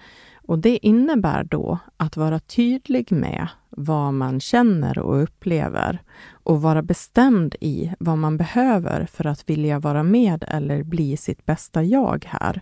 Och 0.47 0.59
det 0.59 0.85
innebär 0.85 1.43
då 1.43 1.79
att 1.97 2.17
vara 2.17 2.39
tydlig 2.39 3.11
med 3.11 3.47
vad 3.69 4.13
man 4.13 4.39
känner 4.39 4.99
och 4.99 5.23
upplever 5.23 6.01
och 6.31 6.61
vara 6.61 6.81
bestämd 6.81 7.55
i 7.61 7.93
vad 7.99 8.17
man 8.17 8.37
behöver 8.37 9.05
för 9.05 9.27
att 9.27 9.49
vilja 9.49 9.79
vara 9.79 10.03
med 10.03 10.43
eller 10.47 10.83
bli 10.83 11.17
sitt 11.17 11.45
bästa 11.45 11.83
jag 11.83 12.25
här. 12.27 12.61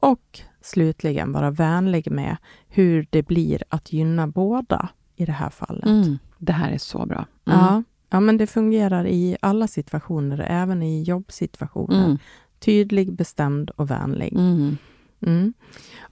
Och 0.00 0.40
slutligen 0.60 1.32
vara 1.32 1.50
vänlig 1.50 2.10
med 2.10 2.36
hur 2.68 3.06
det 3.10 3.22
blir 3.22 3.62
att 3.68 3.92
gynna 3.92 4.26
båda 4.26 4.88
i 5.16 5.24
det 5.24 5.32
här 5.32 5.50
fallet. 5.50 5.86
Mm. 5.86 6.18
Det 6.38 6.52
här 6.52 6.70
är 6.70 6.78
så 6.78 7.06
bra. 7.06 7.26
Mm. 7.46 7.58
Ja, 7.58 7.82
ja, 8.10 8.20
men 8.20 8.36
det 8.36 8.46
fungerar 8.46 9.06
i 9.06 9.36
alla 9.42 9.66
situationer, 9.68 10.46
även 10.48 10.82
i 10.82 11.02
jobbsituationer. 11.02 12.04
Mm. 12.04 12.18
Tydlig, 12.58 13.12
bestämd 13.12 13.70
och 13.70 13.90
vänlig. 13.90 14.32
Mm. 15.22 15.54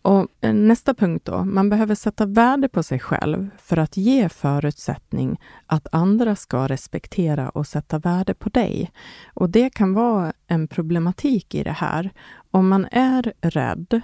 Och 0.02 0.28
eh, 0.40 0.52
nästa 0.52 0.94
punkt 0.94 1.24
då. 1.24 1.44
Man 1.44 1.70
behöver 1.70 1.94
sätta 1.94 2.26
värde 2.26 2.68
på 2.68 2.82
sig 2.82 2.98
själv 2.98 3.50
för 3.58 3.76
att 3.76 3.96
ge 3.96 4.28
förutsättning 4.28 5.40
att 5.66 5.86
andra 5.92 6.36
ska 6.36 6.66
respektera 6.66 7.48
och 7.48 7.66
sätta 7.66 7.98
värde 7.98 8.34
på 8.34 8.48
dig. 8.48 8.92
Och 9.34 9.50
det 9.50 9.70
kan 9.70 9.94
vara 9.94 10.32
en 10.46 10.68
problematik 10.68 11.54
i 11.54 11.62
det 11.62 11.70
här. 11.70 12.10
Om 12.50 12.68
man 12.68 12.86
är 12.92 13.32
rädd 13.40 14.00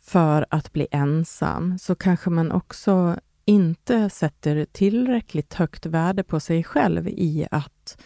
för 0.00 0.46
att 0.50 0.72
bli 0.72 0.86
ensam 0.90 1.78
så 1.78 1.94
kanske 1.94 2.30
man 2.30 2.52
också 2.52 3.16
inte 3.44 4.10
sätter 4.10 4.64
tillräckligt 4.64 5.54
högt 5.54 5.86
värde 5.86 6.22
på 6.22 6.40
sig 6.40 6.64
själv 6.64 7.08
i 7.08 7.46
att 7.50 7.98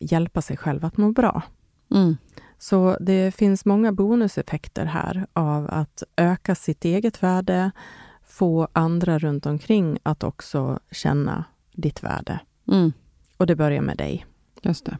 hjälpa 0.00 0.42
sig 0.42 0.56
själv 0.56 0.84
att 0.84 0.96
må 0.96 1.12
bra. 1.12 1.42
Mm. 1.90 2.16
Så 2.62 2.96
det 3.00 3.34
finns 3.34 3.64
många 3.64 3.92
bonuseffekter 3.92 4.84
här 4.84 5.26
av 5.32 5.66
att 5.70 6.02
öka 6.16 6.54
sitt 6.54 6.84
eget 6.84 7.22
värde, 7.22 7.70
få 8.26 8.68
andra 8.72 9.18
runt 9.18 9.46
omkring 9.46 9.98
att 10.02 10.24
också 10.24 10.78
känna 10.90 11.44
ditt 11.72 12.02
värde. 12.02 12.40
Mm. 12.68 12.92
Och 13.36 13.46
det 13.46 13.56
börjar 13.56 13.82
med 13.82 13.96
dig. 13.96 14.26
Just 14.62 14.84
det. 14.84 14.98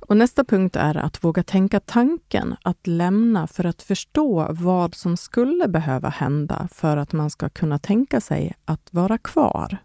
Och 0.00 0.16
nästa 0.16 0.44
punkt 0.44 0.76
är 0.76 0.96
att 0.96 1.24
våga 1.24 1.42
tänka 1.42 1.80
tanken 1.80 2.56
att 2.62 2.86
lämna 2.86 3.46
för 3.46 3.66
att 3.66 3.82
förstå 3.82 4.46
vad 4.50 4.94
som 4.94 5.16
skulle 5.16 5.68
behöva 5.68 6.08
hända 6.08 6.68
för 6.72 6.96
att 6.96 7.12
man 7.12 7.30
ska 7.30 7.48
kunna 7.48 7.78
tänka 7.78 8.20
sig 8.20 8.54
att 8.64 8.88
vara 8.90 9.18
kvar. 9.18 9.78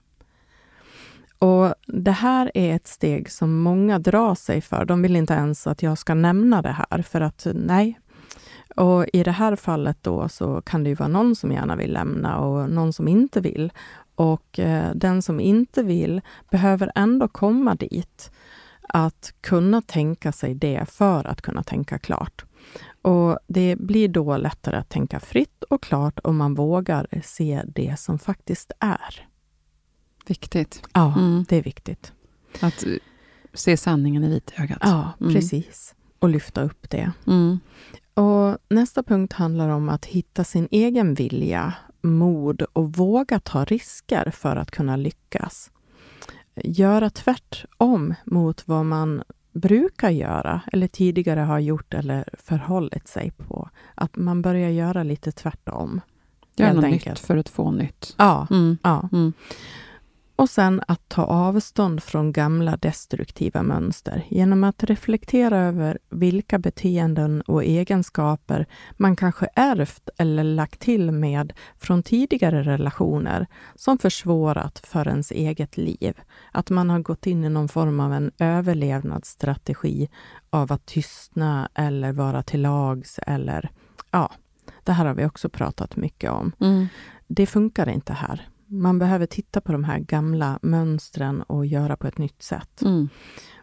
Och 1.39 1.73
Det 1.87 2.11
här 2.11 2.51
är 2.53 2.75
ett 2.75 2.87
steg 2.87 3.31
som 3.31 3.61
många 3.61 3.99
drar 3.99 4.35
sig 4.35 4.61
för. 4.61 4.85
De 4.85 5.01
vill 5.01 5.15
inte 5.15 5.33
ens 5.33 5.67
att 5.67 5.83
jag 5.83 5.97
ska 5.97 6.13
nämna 6.13 6.61
det 6.61 6.75
här, 6.91 7.01
för 7.01 7.21
att 7.21 7.47
nej. 7.53 7.99
Och 8.75 9.05
I 9.13 9.23
det 9.23 9.31
här 9.31 9.55
fallet 9.55 9.97
då 10.01 10.29
så 10.29 10.61
kan 10.61 10.83
det 10.83 10.89
ju 10.89 10.95
vara 10.95 11.09
någon 11.09 11.35
som 11.35 11.51
gärna 11.51 11.75
vill 11.75 11.93
lämna 11.93 12.39
och 12.39 12.69
någon 12.69 12.93
som 12.93 13.07
inte 13.07 13.41
vill. 13.41 13.71
Och 14.15 14.59
eh, 14.59 14.91
den 14.95 15.21
som 15.21 15.39
inte 15.39 15.83
vill 15.83 16.21
behöver 16.49 16.91
ändå 16.95 17.27
komma 17.27 17.75
dit 17.75 18.31
att 18.89 19.33
kunna 19.41 19.81
tänka 19.81 20.31
sig 20.31 20.53
det 20.53 20.85
för 20.89 21.27
att 21.27 21.41
kunna 21.41 21.63
tänka 21.63 21.99
klart. 21.99 22.45
Och 23.01 23.39
Det 23.47 23.75
blir 23.75 24.07
då 24.07 24.37
lättare 24.37 24.77
att 24.77 24.89
tänka 24.89 25.19
fritt 25.19 25.63
och 25.63 25.83
klart 25.83 26.19
om 26.23 26.37
man 26.37 26.53
vågar 26.53 27.07
se 27.23 27.61
det 27.65 27.99
som 27.99 28.19
faktiskt 28.19 28.71
är. 28.79 29.27
Viktigt. 30.27 30.81
Ja, 30.93 31.13
Mm. 31.17 31.45
det 31.49 31.55
är 31.57 31.63
viktigt. 31.63 32.13
Att 32.61 32.85
eh, 32.85 32.93
se 33.53 33.77
sanningen 33.77 34.23
i 34.23 34.29
vitögat. 34.29 34.77
Ja, 34.81 35.11
Mm. 35.21 35.33
precis. 35.33 35.95
Och 36.19 36.29
lyfta 36.29 36.61
upp 36.61 36.89
det. 36.89 37.11
Mm. 37.27 37.59
Och 38.13 38.57
Nästa 38.69 39.03
punkt 39.03 39.33
handlar 39.33 39.69
om 39.69 39.89
att 39.89 40.05
hitta 40.05 40.43
sin 40.43 40.67
egen 40.71 41.13
vilja, 41.13 41.73
mod 42.01 42.61
och 42.61 42.93
våga 42.93 43.39
ta 43.39 43.65
risker 43.65 44.31
för 44.31 44.55
att 44.55 44.71
kunna 44.71 44.95
lyckas. 44.95 45.71
Göra 46.63 47.09
tvärtom 47.09 48.13
mot 48.25 48.67
vad 48.67 48.85
man 48.85 49.23
brukar 49.53 50.09
göra 50.09 50.61
eller 50.73 50.87
tidigare 50.87 51.39
har 51.39 51.59
gjort 51.59 51.93
eller 51.93 52.25
förhållit 52.33 53.07
sig 53.07 53.31
på. 53.31 53.69
Att 53.95 54.15
man 54.15 54.41
börjar 54.41 54.69
göra 54.69 55.03
lite 55.03 55.31
tvärtom. 55.31 56.01
Gör 56.55 56.65
helt 56.65 56.75
något 56.75 56.85
enkelt. 56.85 57.05
nytt 57.05 57.19
för 57.19 57.37
att 57.37 57.49
få 57.49 57.71
nytt. 57.71 58.15
Ja, 58.17 58.47
Mm. 58.51 58.77
ja. 58.83 59.09
Mm. 59.11 59.33
Och 60.37 60.49
sen 60.49 60.81
att 60.87 61.09
ta 61.09 61.23
avstånd 61.23 62.03
från 62.03 62.31
gamla 62.31 62.77
destruktiva 62.77 63.63
mönster 63.63 64.25
genom 64.29 64.63
att 64.63 64.83
reflektera 64.83 65.57
över 65.57 65.97
vilka 66.09 66.59
beteenden 66.59 67.41
och 67.41 67.63
egenskaper 67.63 68.65
man 68.91 69.15
kanske 69.15 69.47
ärvt 69.55 70.09
eller 70.17 70.43
lagt 70.43 70.79
till 70.79 71.11
med 71.11 71.53
från 71.77 72.03
tidigare 72.03 72.63
relationer 72.63 73.47
som 73.75 73.97
försvårat 73.97 74.79
för 74.79 75.07
ens 75.07 75.31
eget 75.31 75.77
liv. 75.77 76.13
Att 76.51 76.69
man 76.69 76.89
har 76.89 76.99
gått 76.99 77.27
in 77.27 77.43
i 77.43 77.49
någon 77.49 77.69
form 77.69 77.99
av 77.99 78.13
en 78.13 78.31
överlevnadsstrategi 78.39 80.09
av 80.49 80.71
att 80.71 80.85
tystna 80.85 81.69
eller 81.73 82.11
vara 82.11 82.43
till 82.43 82.61
lags 82.61 83.19
eller 83.27 83.69
ja, 84.11 84.31
det 84.83 84.91
här 84.91 85.05
har 85.05 85.13
vi 85.13 85.25
också 85.25 85.49
pratat 85.49 85.95
mycket 85.95 86.31
om 86.31 86.51
Mm. 86.59 86.87
det 87.27 87.45
funkar 87.45 87.89
inte 87.89 88.13
här. 88.13 88.47
Man 88.67 88.99
behöver 88.99 89.25
titta 89.25 89.61
på 89.61 89.71
de 89.71 89.83
här 89.83 89.99
gamla 89.99 90.59
mönstren 90.61 91.41
och 91.41 91.65
göra 91.65 91.97
på 91.97 92.07
ett 92.07 92.17
nytt 92.17 92.41
sätt. 92.41 92.81
Mm. 92.81 93.09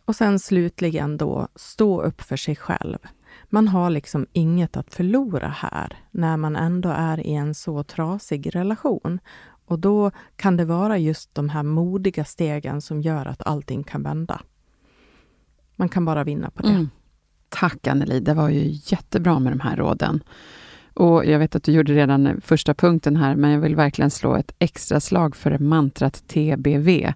Och 0.05 0.17
sen 0.17 0.39
slutligen 0.39 1.17
då, 1.17 1.49
stå 1.55 2.03
upp 2.03 2.23
för 2.23 2.37
sig 2.37 2.57
själv. 2.57 2.99
Man 3.45 3.69
har 3.69 3.91
liksom 3.91 4.27
inget 4.33 4.77
att 4.77 4.95
förlora 4.95 5.49
här, 5.49 5.97
när 6.11 6.37
man 6.37 6.57
ändå 6.57 6.89
är 6.89 7.27
i 7.27 7.35
en 7.35 7.55
så 7.55 7.83
trasig 7.83 8.55
relation. 8.55 9.19
Och 9.67 9.79
då 9.79 10.11
kan 10.37 10.57
det 10.57 10.65
vara 10.65 10.99
just 10.99 11.35
de 11.35 11.49
här 11.49 11.63
modiga 11.63 12.25
stegen 12.25 12.81
som 12.81 13.01
gör 13.01 13.27
att 13.27 13.47
allting 13.47 13.85
kan 13.85 14.03
vända. 14.03 14.41
Man 15.77 15.89
kan 15.89 16.05
bara 16.05 16.25
vinna 16.25 16.51
på 16.51 16.63
det. 16.63 16.69
Mm. 16.69 16.91
Tack 17.49 17.87
Anneli, 17.87 18.21
det 18.21 18.35
var 18.35 18.49
ju 18.49 18.79
jättebra 18.85 19.39
med 19.39 19.53
de 19.53 19.61
här 19.61 19.77
råden. 19.77 20.23
Och 20.95 21.27
jag 21.27 21.39
vet 21.39 21.57
att 21.57 21.63
du 21.63 21.73
gjorde 21.73 21.95
redan 21.95 22.41
första 22.41 22.75
punkten 22.75 23.17
här, 23.17 23.37
men 23.37 23.51
jag 23.51 23.61
vill 23.61 23.77
verkligen 23.77 24.11
slå 24.11 24.37
ett 24.37 24.55
extra 24.59 25.01
slag 25.01 25.37
för 25.37 25.59
mantrat 25.59 26.29
TBV, 26.29 27.13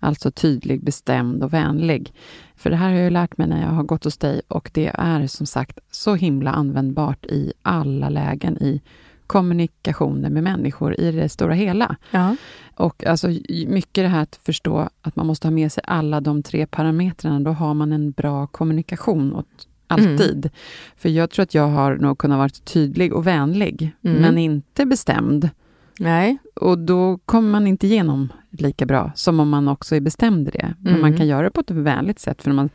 alltså 0.00 0.30
tydlig, 0.30 0.84
bestämd 0.84 1.44
och 1.44 1.52
vänlig. 1.52 2.12
För 2.56 2.70
det 2.70 2.76
här 2.76 2.92
har 2.92 2.98
jag 2.98 3.12
lärt 3.12 3.38
mig 3.38 3.46
när 3.46 3.62
jag 3.62 3.68
har 3.68 3.82
gått 3.82 4.04
hos 4.04 4.18
dig 4.18 4.40
och 4.48 4.70
det 4.74 4.90
är 4.94 5.26
som 5.26 5.46
sagt 5.46 5.78
så 5.90 6.14
himla 6.14 6.50
användbart 6.50 7.26
i 7.26 7.52
alla 7.62 8.08
lägen 8.08 8.62
i 8.62 8.82
kommunikationer 9.26 10.30
med 10.30 10.42
människor 10.42 11.00
i 11.00 11.12
det 11.12 11.28
stora 11.28 11.54
hela. 11.54 11.96
Ja. 12.10 12.36
Och 12.74 13.06
alltså 13.06 13.28
mycket 13.66 14.04
det 14.04 14.08
här 14.08 14.22
att 14.22 14.40
förstå 14.42 14.88
att 15.02 15.16
man 15.16 15.26
måste 15.26 15.46
ha 15.46 15.52
med 15.52 15.72
sig 15.72 15.82
alla 15.86 16.20
de 16.20 16.42
tre 16.42 16.66
parametrarna, 16.66 17.40
då 17.40 17.50
har 17.50 17.74
man 17.74 17.92
en 17.92 18.10
bra 18.10 18.46
kommunikation 18.46 19.32
åt 19.32 19.67
alltid. 19.88 20.50
För 20.96 21.08
jag 21.08 21.30
tror 21.30 21.42
att 21.42 21.54
jag 21.54 21.68
har 21.68 21.96
nog 21.96 22.18
kunnat 22.18 22.38
vara 22.38 22.48
tydlig 22.48 23.12
och 23.12 23.26
vänlig, 23.26 23.92
Mm. 24.04 24.22
men 24.22 24.38
inte 24.38 24.86
bestämd. 24.86 25.50
Nej. 25.98 26.38
Och 26.54 26.78
då 26.78 27.18
kommer 27.18 27.50
man 27.50 27.66
inte 27.66 27.86
igenom 27.86 28.32
lika 28.50 28.86
bra 28.86 29.12
som 29.14 29.40
om 29.40 29.48
man 29.48 29.68
också 29.68 29.96
är 29.96 30.00
bestämd 30.00 30.48
i 30.48 30.50
det. 30.50 30.74
Men 30.78 30.88
Mm. 30.92 31.00
man 31.00 31.16
kan 31.16 31.26
göra 31.26 31.42
det 31.42 31.50
på 31.50 31.60
ett 31.60 31.70
vänligt 31.70 32.18
sätt, 32.20 32.42
för 32.42 32.50
när 32.50 32.56
man 32.56 32.70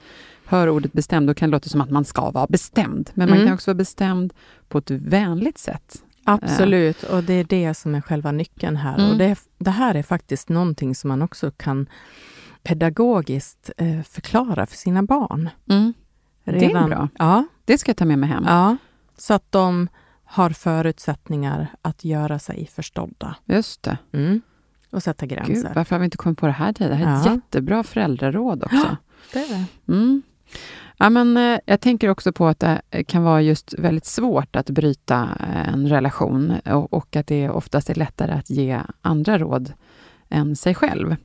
hör 0.46 0.70
ordet 0.70 0.94
bestämd, 0.94 1.28
då 1.28 1.34
kan 1.34 1.50
det 1.50 1.52
låta 1.52 1.70
som 1.70 1.82
att 1.82 1.90
man 1.92 2.06
ska 2.06 2.32
vara 2.32 2.48
bestämd. 2.48 3.10
Men 3.14 3.30
man 3.30 3.38
Mm. 3.38 3.48
kan 3.48 3.54
också 3.56 3.72
vara 3.72 3.78
bestämd 3.78 4.34
på 4.70 4.78
ett 4.78 4.92
vänligt 4.92 5.58
sätt. 5.58 6.04
Absolut, 6.26 7.04
och 7.04 7.24
det 7.24 7.34
är 7.34 7.44
det 7.44 7.74
som 7.74 7.96
är 7.96 8.02
själva 8.02 8.32
nyckeln 8.32 8.76
här. 8.76 8.98
Mm. 8.98 9.12
Och 9.12 9.18
det, 9.18 9.36
det 9.58 9.72
här 9.72 9.96
är 9.96 10.04
faktiskt 10.04 10.50
någonting 10.50 10.96
som 10.96 11.08
man 11.08 11.22
också 11.22 11.52
kan 11.52 11.88
pedagogiskt 12.64 13.72
eh, 13.78 14.02
förklara 14.02 14.66
för 14.66 14.78
sina 14.78 15.04
barn. 15.04 15.50
Mm. 15.70 15.94
Det 16.44 16.66
är 16.66 16.88
bra. 16.88 17.10
Ja, 17.20 17.46
Det 17.66 17.78
ska 17.78 17.90
jag 17.90 17.98
ta 17.98 18.06
med 18.06 18.20
mig 18.20 18.30
hem. 18.30 18.44
ja, 18.48 18.78
så 19.18 19.34
att 19.34 19.52
de 19.52 19.88
har 20.26 20.50
förutsättningar 20.50 21.68
att 21.82 22.06
göra 22.06 22.40
sig 22.40 22.70
förstådda. 22.76 23.36
Just 23.46 23.84
det. 23.84 23.98
Mm. 24.12 24.42
Och 24.90 25.04
sätta 25.04 25.26
Gud, 25.26 25.38
gränser. 25.38 25.72
varför 25.76 25.96
har 25.96 26.00
vi 26.00 26.06
inte 26.06 26.18
kommit 26.18 26.38
på 26.40 26.46
det 26.46 26.52
här 26.52 26.74
tidigare? 26.74 26.94
Det 27.00 27.06
här 27.06 27.16
är 27.16 27.20
ett 27.20 27.26
Ja. 27.26 27.34
jättebra 27.34 27.84
föräldraråd 27.84 28.64
också. 28.64 28.98
Det 29.34 29.40
är 29.40 29.48
det. 29.50 29.94
Mm. 29.94 30.22
Ja, 30.98 31.10
men, 31.10 31.38
eh, 31.38 31.60
jag 31.66 31.82
tänker 31.82 32.10
också 32.10 32.32
på 32.34 32.48
att 32.48 32.60
det 32.60 33.04
kan 33.08 33.24
vara 33.24 33.42
just 33.42 33.74
väldigt 33.78 34.06
svårt 34.06 34.56
att 34.56 34.70
bryta 34.70 35.30
eh, 35.40 35.74
en 35.74 35.88
relation 35.90 36.54
och, 36.66 36.94
och 36.94 37.16
att 37.16 37.28
det 37.28 37.50
oftast 37.50 37.90
är 37.90 37.96
lättare 37.96 38.32
att 38.32 38.50
ge 38.50 38.80
andra 39.02 39.38
råd 39.38 39.74
än 40.30 40.56
sig 40.56 40.76
själv. 40.76 41.16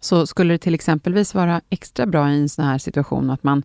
Så 0.00 0.26
skulle 0.26 0.54
det 0.54 0.58
till 0.58 0.74
exempelvis 0.74 1.34
vara 1.34 1.60
extra 1.70 2.06
bra 2.06 2.30
i 2.30 2.40
en 2.40 2.48
sån 2.48 2.64
här 2.64 2.78
situation 2.78 3.30
att 3.30 3.42
man 3.42 3.62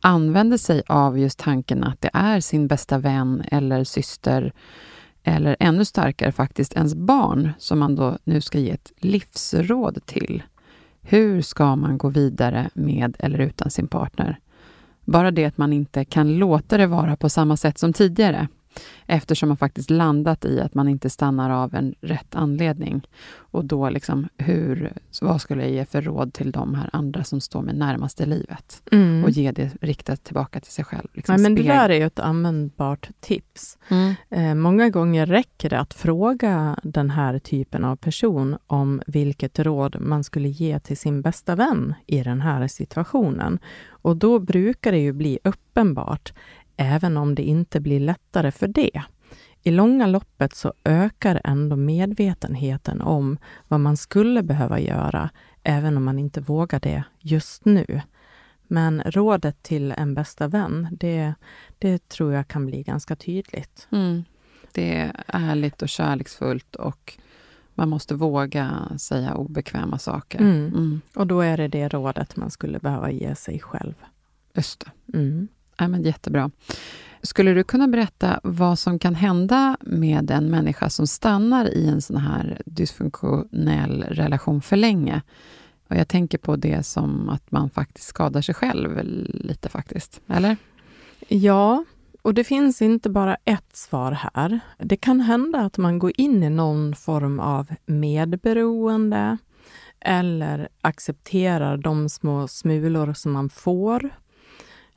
använder 0.00 0.56
sig 0.56 0.82
av 0.86 1.18
just 1.18 1.38
tanken 1.38 1.84
att 1.84 2.00
det 2.00 2.10
är 2.12 2.40
sin 2.40 2.68
bästa 2.68 2.98
vän 2.98 3.42
eller 3.50 3.84
syster 3.84 4.52
eller 5.22 5.56
ännu 5.60 5.84
starkare 5.84 6.32
faktiskt 6.32 6.74
ens 6.74 6.94
barn 6.94 7.50
som 7.58 7.78
man 7.78 7.94
då 7.94 8.18
nu 8.24 8.40
ska 8.40 8.58
ge 8.58 8.70
ett 8.70 8.92
livsråd 8.96 10.06
till. 10.06 10.42
Hur 11.00 11.42
ska 11.42 11.76
man 11.76 11.98
gå 11.98 12.08
vidare 12.08 12.70
med 12.74 13.16
eller 13.18 13.38
utan 13.38 13.70
sin 13.70 13.88
partner? 13.88 14.38
Bara 15.04 15.30
det 15.30 15.44
att 15.44 15.58
man 15.58 15.72
inte 15.72 16.04
kan 16.04 16.38
låta 16.38 16.76
det 16.76 16.86
vara 16.86 17.16
på 17.16 17.28
samma 17.28 17.56
sätt 17.56 17.78
som 17.78 17.92
tidigare 17.92 18.48
eftersom 19.06 19.48
man 19.48 19.56
faktiskt 19.56 19.90
landat 19.90 20.44
i 20.44 20.60
att 20.60 20.74
man 20.74 20.88
inte 20.88 21.10
stannar 21.10 21.50
av 21.50 21.74
en 21.74 21.94
rätt 22.00 22.34
anledning. 22.34 23.02
Och 23.50 23.64
då, 23.64 23.90
liksom, 23.90 24.28
hur, 24.36 24.92
vad 25.20 25.40
skulle 25.40 25.62
jag 25.62 25.72
ge 25.72 25.84
för 25.84 26.02
råd 26.02 26.32
till 26.32 26.50
de 26.50 26.74
här 26.74 26.90
andra 26.92 27.24
som 27.24 27.40
står 27.40 27.62
mig 27.62 27.74
närmast 27.74 28.20
i 28.20 28.26
livet? 28.26 28.82
Mm. 28.92 29.24
Och 29.24 29.30
ge 29.30 29.52
det 29.52 29.70
riktat 29.80 30.24
tillbaka 30.24 30.60
till 30.60 30.72
sig 30.72 30.84
själv. 30.84 31.08
Liksom 31.12 31.34
Nej, 31.34 31.42
men 31.42 31.54
det 31.54 31.62
där 31.62 31.88
är 31.88 31.94
ju 31.94 32.06
ett 32.06 32.18
användbart 32.18 33.08
tips. 33.20 33.78
Mm. 33.88 34.14
Eh, 34.30 34.54
många 34.54 34.90
gånger 34.90 35.26
räcker 35.26 35.70
det 35.70 35.80
att 35.80 35.94
fråga 35.94 36.76
den 36.82 37.10
här 37.10 37.38
typen 37.38 37.84
av 37.84 37.96
person 37.96 38.56
om 38.66 39.02
vilket 39.06 39.58
råd 39.58 40.00
man 40.00 40.24
skulle 40.24 40.48
ge 40.48 40.80
till 40.80 40.96
sin 40.96 41.22
bästa 41.22 41.56
vän 41.56 41.94
i 42.06 42.22
den 42.22 42.40
här 42.40 42.66
situationen. 42.68 43.58
Och 43.88 44.16
då 44.16 44.38
brukar 44.38 44.92
det 44.92 44.98
ju 44.98 45.12
bli 45.12 45.38
uppenbart, 45.44 46.32
även 46.78 47.16
om 47.16 47.34
det 47.34 47.42
inte 47.42 47.80
blir 47.80 48.00
lättare 48.00 48.50
för 48.50 48.68
det. 48.68 49.02
I 49.62 49.70
långa 49.70 50.06
loppet 50.06 50.54
så 50.54 50.72
ökar 50.84 51.40
ändå 51.44 51.76
medvetenheten 51.76 53.00
om 53.00 53.38
vad 53.68 53.80
man 53.80 53.96
skulle 53.96 54.42
behöva 54.42 54.80
göra, 54.80 55.30
även 55.62 55.96
om 55.96 56.04
man 56.04 56.18
inte 56.18 56.40
vågar 56.40 56.80
det 56.80 57.04
just 57.18 57.64
nu. 57.64 58.00
Men 58.62 59.02
rådet 59.02 59.62
till 59.62 59.92
en 59.92 60.14
bästa 60.14 60.48
vän, 60.48 60.88
det, 60.90 61.34
det 61.78 62.08
tror 62.08 62.32
jag 62.32 62.48
kan 62.48 62.66
bli 62.66 62.82
ganska 62.82 63.16
tydligt. 63.16 63.88
Mm. 63.92 64.24
Det 64.72 64.96
är 64.96 65.24
ärligt 65.26 65.82
och 65.82 65.88
kärleksfullt 65.88 66.76
och 66.76 67.18
man 67.74 67.88
måste 67.88 68.14
våga 68.14 68.88
säga 68.98 69.34
obekväma 69.34 69.98
saker. 69.98 70.38
Mm. 70.38 70.66
Mm. 70.66 71.00
Och 71.14 71.26
då 71.26 71.40
är 71.40 71.56
det 71.56 71.68
det 71.68 71.88
rådet 71.88 72.36
man 72.36 72.50
skulle 72.50 72.78
behöva 72.78 73.10
ge 73.10 73.34
sig 73.34 73.60
själv. 73.60 73.94
Just 74.54 74.80
det. 74.80 75.18
Ja, 75.78 75.88
men 75.88 76.02
jättebra. 76.02 76.50
Skulle 77.22 77.54
du 77.54 77.64
kunna 77.64 77.88
berätta 77.88 78.40
vad 78.42 78.78
som 78.78 78.98
kan 78.98 79.14
hända 79.14 79.76
med 79.80 80.30
en 80.30 80.50
människa 80.50 80.90
som 80.90 81.06
stannar 81.06 81.74
i 81.74 81.88
en 81.88 82.02
sån 82.02 82.16
här 82.16 82.62
dysfunktionell 82.66 84.02
relation 84.02 84.62
för 84.62 84.76
länge? 84.76 85.22
Och 85.88 85.96
jag 85.96 86.08
tänker 86.08 86.38
på 86.38 86.56
det 86.56 86.86
som 86.86 87.28
att 87.28 87.50
man 87.50 87.70
faktiskt 87.70 88.08
skadar 88.08 88.40
sig 88.40 88.54
själv 88.54 89.00
lite 89.24 89.68
faktiskt, 89.68 90.20
eller? 90.26 90.56
Ja, 91.28 91.84
och 92.22 92.34
det 92.34 92.44
finns 92.44 92.82
inte 92.82 93.10
bara 93.10 93.36
ett 93.44 93.76
svar 93.76 94.12
här. 94.12 94.60
Det 94.78 94.96
kan 94.96 95.20
hända 95.20 95.58
att 95.60 95.78
man 95.78 95.98
går 95.98 96.12
in 96.16 96.42
i 96.42 96.50
någon 96.50 96.94
form 96.94 97.40
av 97.40 97.66
medberoende 97.86 99.38
eller 100.00 100.68
accepterar 100.80 101.76
de 101.76 102.08
små 102.08 102.48
smulor 102.48 103.12
som 103.12 103.32
man 103.32 103.48
får 103.48 104.10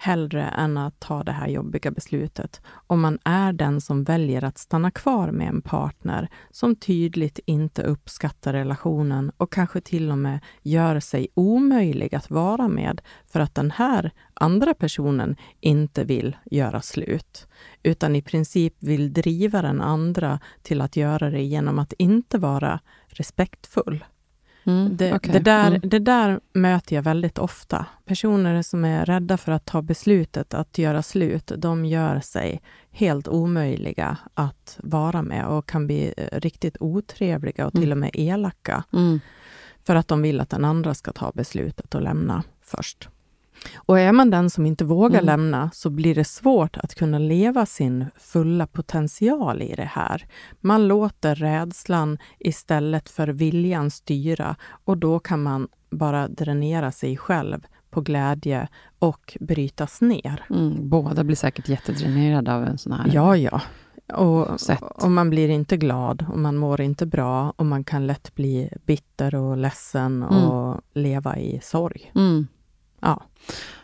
hellre 0.02 0.44
än 0.44 0.78
att 0.78 1.00
ta 1.00 1.24
det 1.24 1.32
här 1.32 1.48
jobbiga 1.48 1.92
beslutet. 1.92 2.62
Om 2.88 3.02
man 3.02 3.20
är 3.24 3.54
den 3.54 3.82
som 3.82 4.04
väljer 4.04 4.44
att 4.44 4.58
stanna 4.58 4.92
kvar 4.92 5.32
med 5.32 5.48
en 5.48 5.62
partner 5.62 6.30
som 6.52 6.76
tydligt 6.76 7.40
inte 7.46 7.84
uppskattar 7.84 8.54
relationen 8.54 9.32
och 9.38 9.52
kanske 9.52 9.82
till 9.82 10.12
och 10.12 10.18
med 10.18 10.40
gör 10.62 11.00
sig 11.00 11.28
omöjlig 11.34 12.16
att 12.16 12.30
vara 12.30 12.68
med 12.68 13.02
för 13.28 13.40
att 13.40 13.56
den 13.56 13.72
här 13.72 14.12
andra 14.34 14.74
personen 14.74 15.36
inte 15.60 16.04
vill 16.04 16.38
göra 16.52 16.82
slut, 16.82 17.48
utan 17.84 18.16
i 18.16 18.22
princip 18.22 18.74
vill 18.80 19.14
driva 19.14 19.62
den 19.62 19.82
andra 19.82 20.40
till 20.62 20.82
att 20.82 20.96
göra 20.96 21.30
det 21.30 21.44
genom 21.44 21.80
att 21.80 21.94
inte 21.94 22.38
vara 22.38 22.80
respektfull. 23.08 24.04
Mm, 24.64 24.98
Det, 24.98 25.14
okej. 25.14 25.32
det, 25.34 25.40
där, 25.40 25.68
Mm. 25.68 25.82
det 25.84 26.00
där 26.00 26.40
möter 26.54 26.96
jag 26.96 27.04
väldigt 27.04 27.38
ofta. 27.40 27.86
Personer 28.06 28.62
som 28.62 28.86
är 28.86 29.06
rädda 29.06 29.38
för 29.38 29.52
att 29.52 29.66
ta 29.66 29.82
beslutet 29.82 30.54
att 30.54 30.78
göra 30.78 31.02
slut, 31.04 31.52
de 31.58 31.86
gör 31.86 32.20
sig 32.20 32.62
helt 32.92 33.28
omöjliga 33.28 34.18
att 34.34 34.80
vara 34.84 35.22
med 35.22 35.46
och 35.48 35.66
kan 35.70 35.86
bli 35.88 36.14
eh, 36.18 36.40
riktigt 36.40 36.78
otrevliga 36.80 37.66
och 37.66 37.72
till 37.74 37.84
Mm. 37.84 37.92
och 37.92 37.98
med 37.98 38.12
elaka 38.14 38.84
Mm. 38.94 39.20
för 39.84 39.96
att 39.96 40.08
de 40.08 40.22
vill 40.22 40.40
att 40.40 40.50
den 40.50 40.66
andra 40.66 40.94
ska 40.94 41.12
ta 41.12 41.32
beslutet 41.36 41.96
och 41.96 42.02
lämna 42.02 42.44
först. 42.62 43.10
Och 43.76 44.00
är 44.00 44.12
man 44.12 44.30
den 44.30 44.50
som 44.50 44.66
inte 44.66 44.86
vågar 44.86 45.20
Mm. 45.22 45.26
lämna 45.26 45.70
så 45.74 45.90
blir 45.90 46.16
det 46.16 46.24
svårt 46.24 46.78
att 46.78 46.96
kunna 46.96 47.20
leva 47.20 47.66
sin 47.66 48.06
fulla 48.18 48.68
potential 48.68 49.62
i 49.62 49.74
det 49.76 49.90
här. 49.92 50.26
Man 50.62 50.88
låter 50.88 51.36
rädslan 51.36 52.18
istället 52.40 53.10
för 53.10 53.28
viljan 53.28 53.92
styra 53.92 54.56
och 54.86 54.98
då 54.98 55.20
kan 55.20 55.44
man 55.44 55.68
bara 55.90 56.28
dränera 56.28 56.92
sig 56.92 57.18
själv 57.18 57.66
på 57.90 58.02
glädje 58.02 58.68
och 59.00 59.38
brytas 59.40 60.02
ner. 60.02 60.46
Mm. 60.50 60.90
Båda 60.90 61.24
blir 61.24 61.36
säkert 61.36 61.70
jättedränerade 61.70 62.56
av 62.56 62.64
en 62.64 62.78
sån 62.78 62.92
här 62.94 63.10
Ja, 63.14 63.38
ja. 63.38 63.62
Och, 64.14 64.48
och 65.04 65.12
man 65.12 65.30
blir 65.30 65.50
inte 65.50 65.78
glad 65.78 66.26
och 66.32 66.40
man 66.40 66.58
mår 66.58 66.82
inte 66.82 67.06
bra 67.06 67.54
och 67.56 67.66
man 67.66 67.84
kan 67.84 68.08
lätt 68.08 68.36
bli 68.36 68.70
bitter 68.86 69.36
och 69.36 69.58
ledsen 69.58 70.24
och 70.24 70.82
leva 70.94 71.38
i 71.38 71.60
sorg. 71.64 72.12
Mm. 72.16 72.48
Ja. 73.02 73.24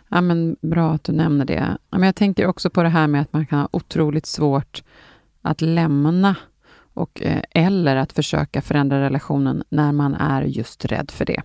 Ja, 0.09 0.21
men 0.21 0.55
bra 0.61 0.91
att 0.91 1.03
du 1.03 1.11
nämner 1.11 1.45
det. 1.45 1.77
Ja, 1.89 1.97
Men 1.97 2.03
jag 2.03 2.15
tänker 2.15 2.47
också 2.47 2.69
på 2.69 2.83
det 2.83 2.89
här 2.89 3.07
med 3.07 3.21
att 3.21 3.33
man 3.33 3.45
kan 3.45 3.59
ha 3.59 3.69
otroligt 3.71 4.25
svårt 4.25 4.83
att 5.41 5.61
lämna 5.61 6.35
och, 6.93 7.21
eh, 7.21 7.41
eller 7.51 7.95
att 7.95 8.13
försöka 8.13 8.61
förändra 8.61 9.01
relationen 9.01 9.63
när 9.69 9.91
man 9.91 10.13
är 10.13 10.41
just 10.41 10.85
rädd 10.85 11.11
för 11.11 11.25
det. 11.25 11.41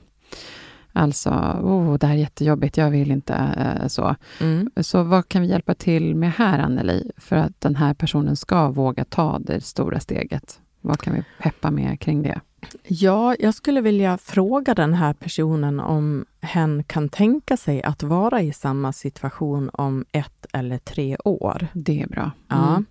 Alltså, 0.92 1.30
oh, 1.62 1.98
det 1.98 2.06
här 2.06 2.14
är 2.14 2.18
jättejobbigt, 2.18 2.76
jag 2.76 2.90
vill 2.90 3.11
inte 3.11 3.35
eh, 3.35 3.88
så. 3.88 4.16
Mm. 4.40 4.70
Så 4.76 5.02
vad 5.02 5.28
kan 5.28 5.42
vi 5.42 5.48
hjälpa 5.48 5.74
till 5.74 6.14
med 6.14 6.32
här, 6.32 6.58
Anneli, 6.58 7.11
för 7.16 7.37
att 7.37 7.61
den 7.61 7.76
här 7.76 7.94
personen 7.94 8.37
ska 8.37 8.68
våga 8.70 9.04
ta 9.04 9.38
det 9.38 9.61
stora 9.61 10.00
steget? 10.00 10.61
Vad 10.80 11.00
kan 11.00 11.14
vi 11.14 11.24
peppa 11.38 11.70
med 11.70 12.00
kring 12.00 12.22
det? 12.22 12.40
Ja, 12.83 13.37
jag 13.38 13.55
skulle 13.55 13.81
vilja 13.81 14.18
fråga 14.18 14.75
den 14.75 14.94
här 14.94 15.12
personen 15.12 15.81
om 15.81 16.25
hen 16.40 16.85
kan 16.85 17.09
tänka 17.09 17.57
sig 17.57 17.83
att 17.83 18.03
vara 18.03 18.42
i 18.42 18.53
samma 18.53 18.92
situation 18.92 19.70
om 19.72 20.05
ett 20.12 20.46
eller 20.53 20.79
tre 20.79 21.16
år. 21.25 21.66
Det 21.72 22.03
är 22.03 22.07
bra. 22.07 22.31
Ja. 22.48 22.68
Mm. 22.70 22.87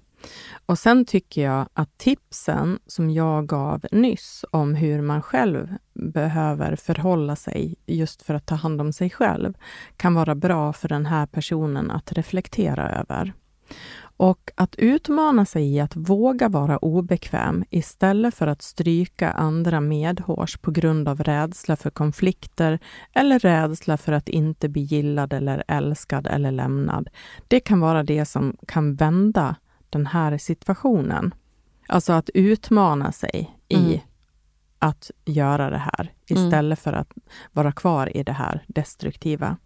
Och 0.66 0.80
sen 0.80 1.06
tycker 1.06 1.42
jag 1.44 1.70
att 1.74 1.98
tipsen 1.98 2.80
som 2.88 3.10
jag 3.10 3.48
gav 3.48 3.86
nyss 3.92 4.46
om 4.52 4.76
hur 4.76 5.02
man 5.02 5.22
själv 5.22 5.76
behöver 5.94 6.76
förhålla 6.76 7.36
sig 7.36 7.76
just 7.86 8.22
för 8.22 8.34
att 8.34 8.46
ta 8.46 8.56
hand 8.56 8.82
om 8.82 8.94
sig 8.94 9.10
själv 9.10 9.54
kan 9.98 10.14
vara 10.14 10.36
bra 10.36 10.74
för 10.74 10.90
den 10.90 11.06
här 11.06 11.26
personen 11.26 11.92
att 11.92 12.12
reflektera 12.12 12.90
över. 12.90 13.34
Och 14.22 14.52
att 14.56 14.76
utmana 14.76 15.46
sig 15.46 15.76
i 15.76 15.80
att 15.80 15.96
våga 15.96 16.50
vara 16.50 16.78
obekväm 16.78 17.64
istället 17.70 18.36
för 18.36 18.48
att 18.48 18.62
stryka 18.62 19.32
andra 19.32 19.82
medhårs 19.82 20.58
på 20.58 20.72
grund 20.72 21.08
av 21.08 21.24
rädsla 21.24 21.76
för 21.76 21.90
konflikter 21.90 22.80
eller 23.14 23.40
rädsla 23.40 23.98
för 23.98 24.12
att 24.12 24.30
inte 24.30 24.70
bli 24.70 24.82
gillad 24.82 25.34
eller 25.34 25.64
älskad 25.68 26.28
eller 26.28 26.52
lämnad. 26.52 27.10
Det 27.48 27.60
kan 27.60 27.80
vara 27.80 28.04
det 28.04 28.26
som 28.26 28.58
kan 28.68 28.96
vända 28.96 29.56
den 29.90 30.06
här 30.06 30.38
situationen. 30.38 31.34
Alltså 31.88 32.14
att 32.14 32.30
utmana 32.34 33.12
sig 33.12 33.58
i 33.68 33.76
Mm 33.76 34.00
att 34.82 35.12
göra 35.26 35.70
det 35.70 35.78
här 35.98 36.12
Mm. 36.32 36.46
istället 36.46 36.80
för 36.80 36.94
att 36.94 37.13
vara 37.52 37.72
kvar 37.72 38.17
i 38.17 38.24
det 38.24 38.32
här 38.32 38.63
destruktiva. 38.67 39.58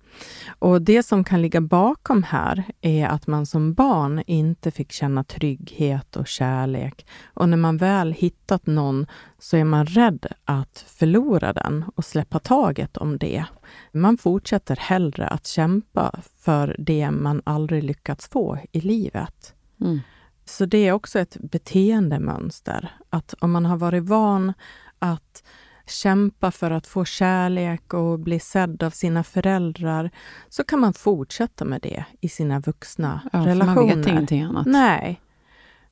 Och 0.60 0.82
det 0.82 1.04
som 1.04 1.23
kan 1.23 1.41
ligga 1.41 1.62
bakom 1.62 2.23
här 2.23 2.63
är 2.82 3.08
att 3.08 3.28
man 3.28 3.45
som 3.45 3.73
barn 3.73 4.23
inte 4.28 4.71
fick 4.71 4.91
känna 4.91 5.23
trygghet 5.23 6.15
och 6.15 6.28
kärlek. 6.28 7.08
Och 7.34 7.49
när 7.49 7.58
man 7.58 7.78
väl 7.78 8.12
hittat 8.12 8.67
någon 8.67 9.06
så 9.39 9.58
är 9.58 9.63
man 9.63 9.86
rädd 9.86 10.28
att 10.45 10.86
förlora 10.88 11.54
den 11.54 11.86
och 11.95 12.06
släppa 12.06 12.39
taget 12.39 12.97
om 12.97 13.17
det. 13.17 13.45
Man 13.91 14.17
fortsätter 14.17 14.75
hellre 14.75 15.28
att 15.28 15.47
kämpa 15.47 16.19
för 16.39 16.75
det 16.80 17.12
man 17.12 17.41
aldrig 17.45 17.84
lyckats 17.84 18.28
få 18.28 18.60
i 18.71 18.82
livet. 18.82 19.54
Mm. 19.82 19.99
Så 20.45 20.65
det 20.65 20.78
är 20.88 20.91
också 20.91 21.19
ett 21.19 21.38
beteendemönster. 21.39 22.95
Att 23.10 23.34
om 23.39 23.51
man 23.51 23.65
har 23.65 23.78
varit 23.78 24.04
van 24.04 24.54
att 24.99 25.43
kämpa 25.88 26.51
för 26.51 26.71
att 26.71 26.88
få 26.88 27.05
kärlek 27.05 27.93
och 27.93 28.19
bli 28.19 28.39
sedd 28.39 28.84
av 28.84 28.89
sina 28.89 29.23
föräldrar, 29.23 30.10
så 30.49 30.63
kan 30.63 30.79
man 30.79 30.93
fortsätta 30.93 31.65
med 31.65 31.81
det 31.81 32.05
i 32.21 32.29
sina 32.29 32.60
vuxna 32.60 33.21
Ja, 33.34 33.39
relationer. 33.39 33.75
man 33.75 33.97
vet 33.97 34.08
ingenting 34.08 34.41
annat. 34.43 34.65
Nej. 34.65 35.21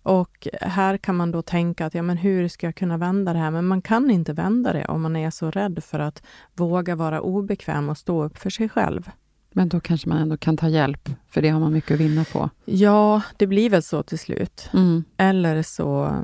Och 0.04 0.48
här 0.62 0.98
kan 0.98 1.16
man 1.16 1.32
då 1.32 1.42
tänka 1.42 1.86
att 1.86 1.94
ja, 1.94 2.02
men 2.02 2.18
hur 2.18 2.48
ska 2.48 2.68
jag 2.68 2.76
kunna 2.76 2.98
vända 2.98 3.34
det 3.34 3.40
här? 3.40 3.52
Men 3.52 3.66
man 3.68 3.82
kan 3.82 4.12
inte 4.12 4.34
vända 4.34 4.74
det 4.74 4.86
om 4.86 5.02
man 5.02 5.16
är 5.16 5.30
så 5.30 5.52
rädd 5.52 5.84
för 5.84 6.00
att 6.00 6.24
våga 6.54 6.96
vara 6.96 7.22
obekväm 7.22 7.90
och 7.90 7.98
stå 7.98 8.24
upp 8.24 8.38
för 8.38 8.50
sig 8.50 8.70
själv. 8.70 9.10
Men 9.52 9.70
då 9.70 9.80
kanske 9.80 10.10
man 10.10 10.18
ändå 10.18 10.38
kan 10.38 10.58
ta 10.58 10.70
hjälp, 10.70 11.10
för 11.30 11.42
det 11.42 11.50
har 11.50 11.60
man 11.60 11.74
mycket 11.74 11.92
att 11.92 12.00
vinna 12.00 12.24
på. 12.24 12.50
Ja, 12.66 13.22
det 13.38 13.48
blir 13.48 13.70
väl 13.70 13.84
så 13.84 14.04
till 14.04 14.20
slut. 14.20 14.70
Mm. 14.74 15.04
Eller 15.18 15.62
så 15.64 16.18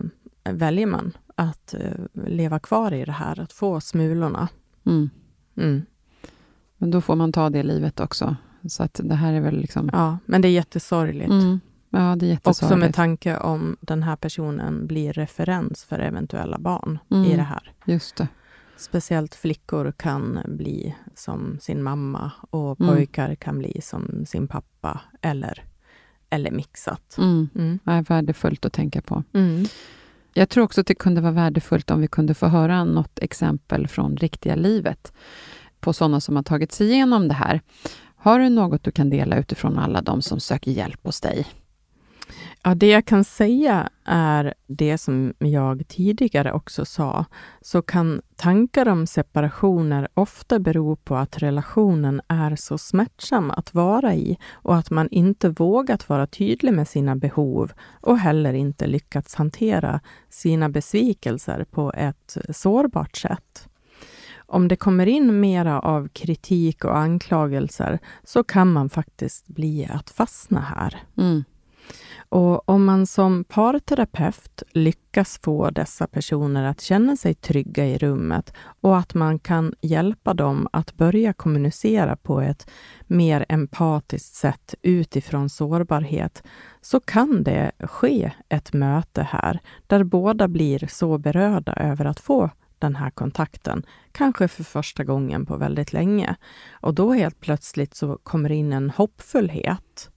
väljer 0.43 0.85
man 0.85 1.17
att 1.39 1.73
eh, 1.73 1.91
leva 2.28 2.60
kvar 2.60 2.93
i 2.93 3.06
det 3.06 3.12
här, 3.12 3.39
att 3.39 3.54
få 3.54 3.82
smulorna. 3.82 4.47
Mm. 4.86 5.10
Mm. 5.58 5.82
Men 6.78 6.91
då 6.91 7.02
får 7.02 7.15
man 7.15 7.32
ta 7.32 7.49
det 7.49 7.63
livet 7.63 7.99
också. 7.99 8.36
Så 8.67 8.84
att 8.84 8.99
det 9.04 9.15
här 9.15 9.34
är 9.34 9.41
väl 9.41 9.58
liksom... 9.58 9.89
Ja, 9.93 10.17
men 10.25 10.41
det 10.41 10.47
är 10.47 10.52
jättesorgligt. 10.52 11.30
Mm. 11.32 11.60
Ja, 11.89 11.99
det 11.99 12.06
är 12.06 12.13
Också 12.13 12.25
jättesorgligt. 12.49 12.80
med 12.82 12.95
tanke 12.95 13.38
om 13.38 13.78
den 13.82 14.04
här 14.04 14.15
personen 14.15 14.88
blir 14.88 15.13
referens 15.13 15.84
för 15.84 15.99
eventuella 15.99 16.58
barn 16.60 16.99
Mm. 17.12 17.25
i 17.32 17.36
det 17.36 17.43
här. 17.43 17.71
Just 17.86 18.15
det. 18.15 18.28
Speciellt 18.78 19.36
flickor 19.36 19.91
kan 19.97 20.39
bli 20.47 20.95
som 21.15 21.58
sin 21.62 21.84
mamma 21.84 22.32
och 22.49 22.80
Mm. 22.82 22.95
pojkar 22.95 23.36
kan 23.36 23.58
bli 23.60 23.82
som 23.82 24.25
sin 24.25 24.47
pappa 24.47 25.02
eller, 25.21 25.63
eller 26.30 26.52
mixat. 26.52 27.15
Mm. 27.17 27.49
Mm. 27.56 27.80
Är 27.86 28.02
värdefullt 28.02 28.65
att 28.65 28.73
tänka 28.73 29.02
på. 29.02 29.23
Jag 30.33 30.49
tror 30.49 30.63
också 30.63 30.81
att 30.81 30.87
det 30.87 30.95
kunde 30.95 31.21
vara 31.21 31.31
värdefullt 31.31 31.91
om 31.91 32.01
vi 32.01 32.07
kunde 32.07 32.33
få 32.33 32.47
höra 32.47 32.83
något 32.83 33.19
exempel 33.19 33.87
från 33.87 34.17
riktiga 34.17 34.55
livet 34.55 35.13
på 35.79 35.93
sådana 35.93 36.21
som 36.21 36.35
har 36.35 36.43
tagit 36.43 36.71
sig 36.71 36.87
igenom 36.87 37.27
det 37.27 37.33
här. 37.33 37.61
Har 38.15 38.39
du 38.39 38.49
något 38.49 38.83
du 38.83 38.91
kan 38.91 39.09
dela 39.09 39.37
utifrån 39.37 39.79
alla 39.79 40.01
de 40.01 40.21
som 40.21 40.39
söker 40.39 40.71
hjälp 40.71 40.99
hos 41.03 41.21
dig? 41.21 41.45
Ja, 42.63 42.76
det 42.76 42.88
jag 42.88 43.06
kan 43.06 43.24
säga 43.24 43.89
är 44.06 44.54
det 44.67 44.98
som 44.98 45.34
jag 45.38 45.88
tidigare 45.88 46.52
också 46.54 46.86
sa, 46.86 47.26
så 47.62 47.82
kan 47.82 48.22
tankar 48.36 48.88
om 48.88 49.08
separationer 49.08 50.08
ofta 50.13 50.60
bero 50.60 50.95
på 50.95 51.15
att 51.15 51.38
relationen 51.38 52.22
är 52.28 52.56
så 52.56 52.78
smärtsam 52.78 53.52
att 53.52 53.74
vara 53.74 54.15
i 54.15 54.38
och 54.52 54.76
att 54.76 54.89
man 54.89 55.10
inte 55.12 55.50
vågat 55.50 56.10
vara 56.10 56.28
tydlig 56.28 56.74
med 56.74 56.88
sina 56.88 57.15
behov 57.15 57.72
och 58.02 58.17
heller 58.17 58.54
inte 58.54 58.88
lyckats 58.88 59.36
hantera 59.36 60.00
sina 60.30 60.69
besvikelser 60.69 61.65
på 61.72 61.93
ett 61.93 62.38
sårbart 62.50 63.17
sätt. 63.17 63.69
Om 64.38 64.67
det 64.67 64.76
kommer 64.76 65.06
in 65.06 65.39
mera 65.39 65.80
av 65.80 66.08
kritik 66.08 66.86
och 66.86 66.98
anklagelser 66.98 68.00
så 68.24 68.43
kan 68.43 68.72
man 68.72 68.89
faktiskt 68.89 69.48
bli 69.48 69.88
att 69.91 70.10
fastna 70.10 70.60
här. 70.60 71.04
Mm. 71.17 71.43
Och 72.29 72.69
om 72.69 72.85
man 72.85 73.07
som 73.07 73.43
parterapeut 73.43 74.63
lyckas 74.71 75.39
få 75.43 75.69
dessa 75.69 76.07
personer 76.07 76.63
att 76.63 76.81
känna 76.81 77.15
sig 77.17 77.33
trygga 77.33 77.85
i 77.85 77.97
rummet 77.97 78.53
och 78.81 78.97
att 78.97 79.13
man 79.13 79.39
kan 79.39 79.73
hjälpa 79.81 80.33
dem 80.33 80.67
att 80.71 80.93
börja 80.93 81.33
kommunicera 81.33 82.15
på 82.15 82.41
ett 82.41 82.69
mer 83.07 83.45
empatiskt 83.49 84.35
sätt 84.35 84.75
utifrån 84.81 85.49
sårbarhet, 85.49 86.43
så 86.81 86.99
kan 86.99 87.43
det 87.43 87.71
ske 87.79 88.31
ett 88.49 88.73
möte 88.73 89.21
här 89.21 89.59
där 89.87 90.03
båda 90.03 90.47
blir 90.47 90.87
så 90.87 91.17
berörda 91.17 91.73
över 91.73 92.05
att 92.05 92.19
få 92.19 92.49
den 92.79 92.95
här 92.95 93.09
kontakten, 93.09 93.83
kanske 94.11 94.47
för 94.47 94.63
första 94.63 95.03
gången 95.03 95.45
på 95.45 95.57
väldigt 95.57 95.93
länge. 95.93 96.35
Och 96.71 96.93
då 96.93 97.13
helt 97.13 97.39
plötsligt 97.39 97.95
så 97.95 98.17
kommer 98.23 98.51
in 98.51 98.73
en 98.73 98.89
hoppfullhet. 98.89 100.09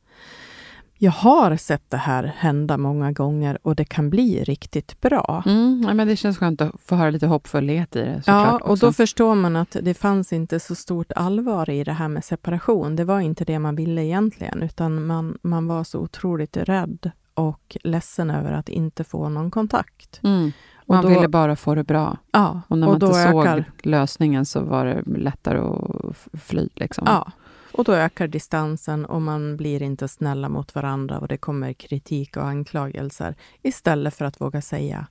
Jag 1.03 1.13
har 1.13 1.57
sett 1.57 1.91
det 1.91 1.97
här 1.97 2.25
hända 2.37 2.77
många 2.79 3.13
gånger 3.13 3.59
och 3.63 3.77
det 3.77 3.85
kan 3.85 4.11
bli 4.11 4.45
riktigt 4.45 5.01
bra. 5.01 5.43
Mm. 5.47 5.85
Ja, 5.89 5.95
men 5.95 6.09
det 6.09 6.17
känns 6.17 6.39
skönt 6.39 6.61
att 6.61 6.73
få 6.85 6.97
höra 6.97 7.11
lite 7.11 7.27
hoppfullhet 7.27 7.97
i 7.97 7.99
det. 7.99 8.23
Ja, 8.27 8.55
och 8.59 8.71
också. 8.71 8.87
då 8.87 8.93
förstår 8.93 9.35
man 9.35 9.57
att 9.57 9.77
det 9.83 9.95
fanns 9.95 10.33
inte 10.33 10.61
så 10.61 10.75
stort 10.75 11.13
allvar 11.13 11.71
i 11.71 11.85
det 11.85 11.93
här 11.93 12.09
med 12.09 12.25
separation. 12.25 12.97
Det 12.97 13.05
var 13.05 13.21
inte 13.21 13.45
det 13.45 13.59
man 13.59 13.75
ville 13.75 14.05
egentligen, 14.05 14.63
utan 14.63 15.07
man, 15.07 15.39
man 15.43 15.67
var 15.67 15.85
så 15.85 15.99
otroligt 15.99 16.57
rädd 16.57 17.11
och 17.35 17.77
ledsen 17.85 18.31
över 18.31 18.53
att 18.53 18.69
inte 18.69 19.05
få 19.05 19.29
någon 19.29 19.51
kontakt. 19.51 20.21
Mm. 20.23 20.53
Man 20.87 21.03
då- 21.03 21.09
ville 21.09 21.29
bara 21.29 21.57
få 21.57 21.75
det 21.75 21.85
bra. 21.85 22.17
Ja, 22.33 22.61
Och 22.69 22.79
när 22.79 22.87
och 22.87 22.93
man 22.93 22.99
då 23.01 23.07
inte 23.07 23.31
såg 23.31 23.41
ökar, 23.47 23.65
lösningen 23.83 24.47
så 24.47 24.61
var 24.61 24.85
det 24.85 25.03
lättare 25.19 25.59
att 25.59 26.41
fly. 26.43 26.69
Liksom. 26.75 27.05
ja, 27.07 27.33
och 27.73 27.85
då 27.85 27.93
ökar 27.95 28.27
distansen 28.29 29.05
och 29.05 29.23
man 29.23 29.57
blir 29.57 29.83
inte 29.83 30.09
snälla 30.09 30.49
mot 30.49 30.75
varandra 30.75 31.19
och 31.19 31.29
det 31.29 31.37
kommer 31.37 31.73
kritik 31.73 32.37
och 32.37 32.45
anklagelser 32.45 33.35
istället 33.63 34.15
för 34.15 34.25
att 34.25 34.41
våga 34.41 34.61
säga 34.63 35.07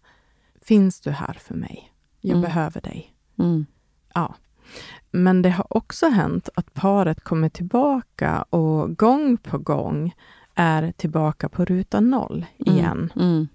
Finns 0.63 1.02
du 1.02 1.12
här 1.12 1.34
för 1.34 1.56
mig? 1.56 1.93
Jag 2.21 2.32
Mm. 2.38 2.41
behöver 2.41 2.82
dig. 2.82 3.13
Mm. 3.39 3.65
Ja. 4.13 4.36
Men 5.12 5.41
det 5.41 5.50
har 5.50 5.78
också 5.78 6.08
hänt 6.08 6.50
att 6.56 6.74
paret 6.74 7.24
kommer 7.24 7.50
tillbaka 7.50 8.41
och 8.41 8.97
gång 8.97 9.38
på 9.38 9.58
gång 9.58 10.13
är 10.56 10.91
tillbaka 10.91 11.50
på 11.50 11.65
ruta 11.65 12.00
noll 12.00 12.45
igen. 12.58 13.12
Mm. 13.15 13.47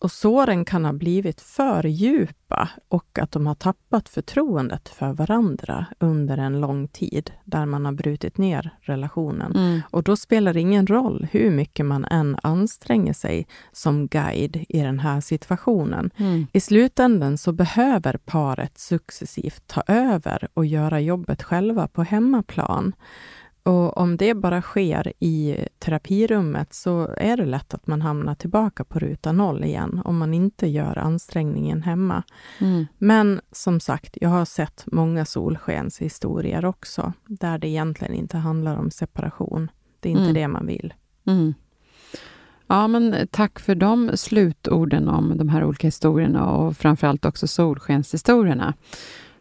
Och 0.00 0.10
såren 0.10 0.64
kan 0.64 0.84
ha 0.84 0.92
blivit 0.92 1.40
för 1.40 1.86
djupa 1.86 2.68
och 2.88 3.18
att 3.18 3.32
de 3.32 3.46
har 3.46 3.54
tappat 3.54 4.08
förtroendet 4.08 4.88
för 4.88 5.12
varandra 5.12 5.86
under 5.98 6.38
en 6.38 6.60
lång 6.60 6.88
tid, 6.88 7.30
där 7.44 7.66
man 7.66 7.84
har 7.84 7.92
brutit 7.92 8.38
ner 8.38 8.70
relationen. 8.80 9.56
Mm. 9.56 9.80
Och 9.90 10.02
då 10.02 10.16
spelar 10.16 10.54
det 10.54 10.60
ingen 10.60 10.86
roll 10.86 11.26
hur 11.32 11.50
mycket 11.50 11.86
man 11.86 12.04
än 12.04 12.36
anstränger 12.42 13.12
sig 13.12 13.46
som 13.72 14.06
guide 14.06 14.64
i 14.68 14.80
den 14.80 14.98
här 14.98 15.20
situationen. 15.20 16.10
Mm. 16.16 16.46
I 16.52 16.60
slutändan 16.60 17.38
så 17.38 17.52
behöver 17.52 18.18
paret 18.24 18.78
successivt 18.78 19.62
ta 19.66 19.82
över 19.86 20.48
och 20.54 20.66
göra 20.66 21.00
jobbet 21.00 21.42
själva 21.42 21.88
på 21.88 22.02
hemmaplan. 22.02 22.92
Och 23.68 23.96
om 23.98 24.16
det 24.16 24.34
bara 24.34 24.62
sker 24.62 25.12
i 25.18 25.56
terapirummet 25.78 26.74
så 26.74 27.14
är 27.16 27.36
det 27.36 27.46
lätt 27.46 27.74
att 27.74 27.86
man 27.86 28.02
hamnar 28.02 28.34
tillbaka 28.34 28.84
på 28.84 28.98
ruta 28.98 29.32
noll 29.32 29.64
igen 29.64 30.02
om 30.04 30.18
man 30.18 30.34
inte 30.34 30.66
gör 30.66 30.98
ansträngningen 30.98 31.82
hemma. 31.82 32.22
Mm. 32.58 32.86
Men 32.98 33.40
som 33.52 33.80
sagt, 33.80 34.18
jag 34.20 34.28
har 34.28 34.44
sett 34.44 34.84
många 34.86 35.24
solskenshistorier 35.24 36.64
också, 36.64 37.12
där 37.26 37.58
det 37.58 37.68
egentligen 37.68 38.14
inte 38.14 38.36
handlar 38.36 38.76
om 38.76 38.90
separation. 38.90 39.70
Det 40.00 40.08
är 40.08 40.10
inte 40.10 40.22
Mm. 40.22 40.34
det 40.34 40.48
man 40.48 40.66
vill. 40.66 40.94
Mm. 41.26 41.54
Ja, 42.66 42.88
men 42.88 43.28
tack 43.30 43.58
för 43.58 43.74
de 43.74 44.16
slutorden 44.16 45.08
om 45.08 45.38
de 45.38 45.48
här 45.48 45.64
olika 45.64 45.86
historierna 45.86 46.50
och 46.50 46.76
framförallt 46.76 47.24
också 47.24 47.46
solskenshistorierna. 47.46 48.74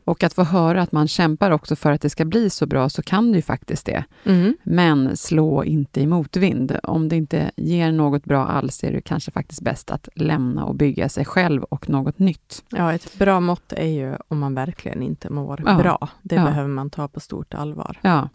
Och 0.08 0.24
att 0.24 0.34
få 0.34 0.44
höra 0.44 0.82
att 0.82 0.92
man 0.92 1.08
kämpar 1.08 1.52
också 1.52 1.76
för 1.76 1.92
att 1.92 2.02
det 2.02 2.10
ska 2.10 2.26
bli 2.26 2.50
så 2.50 2.66
bra, 2.66 2.90
så 2.90 3.02
kan 3.04 3.32
det 3.32 3.36
ju 3.36 3.42
faktiskt 3.42 3.86
det. 3.86 4.04
Mm. 4.26 4.58
Men 4.64 5.18
slå 5.18 5.64
inte 5.64 6.02
i 6.02 6.08
motvind. 6.08 6.78
Om 6.84 7.10
det 7.10 7.16
inte 7.16 7.52
ger 7.56 7.92
något 7.92 8.24
bra 8.26 8.46
alls 8.48 8.84
är 8.84 8.92
det 8.92 9.02
kanske 9.02 9.32
faktiskt 9.32 9.62
bäst 9.62 9.92
att 9.92 10.10
lämna 10.16 10.66
och 10.66 10.76
bygga 10.76 11.10
sig 11.10 11.26
själv 11.26 11.64
och 11.64 11.90
något 11.90 12.20
nytt. 12.20 12.64
Ja, 12.70 12.94
ett 12.94 13.18
bra 13.20 13.40
mått 13.40 13.74
är 13.74 13.88
ju 13.88 14.16
om 14.28 14.40
man 14.40 14.56
verkligen 14.56 15.02
inte 15.04 15.30
mår 15.30 15.64
Ja. 15.66 15.78
bra. 15.78 16.10
Det 16.22 16.36
Ja. 16.36 16.44
behöver 16.46 16.70
man 16.70 16.90
ta 16.90 17.08
på 17.08 17.20
stort 17.20 17.54
allvar. 17.54 18.00
Ja, 18.02 18.30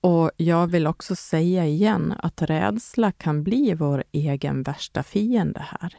Och 0.00 0.30
jag 0.36 0.66
vill 0.66 0.86
också 0.86 1.16
säga 1.16 1.66
igen 1.66 2.14
att 2.18 2.42
rädsla 2.42 3.12
kan 3.12 3.42
bli 3.42 3.74
vår 3.74 4.04
egen 4.12 4.62
värsta 4.62 5.02
fiende 5.02 5.64
här. 5.80 5.94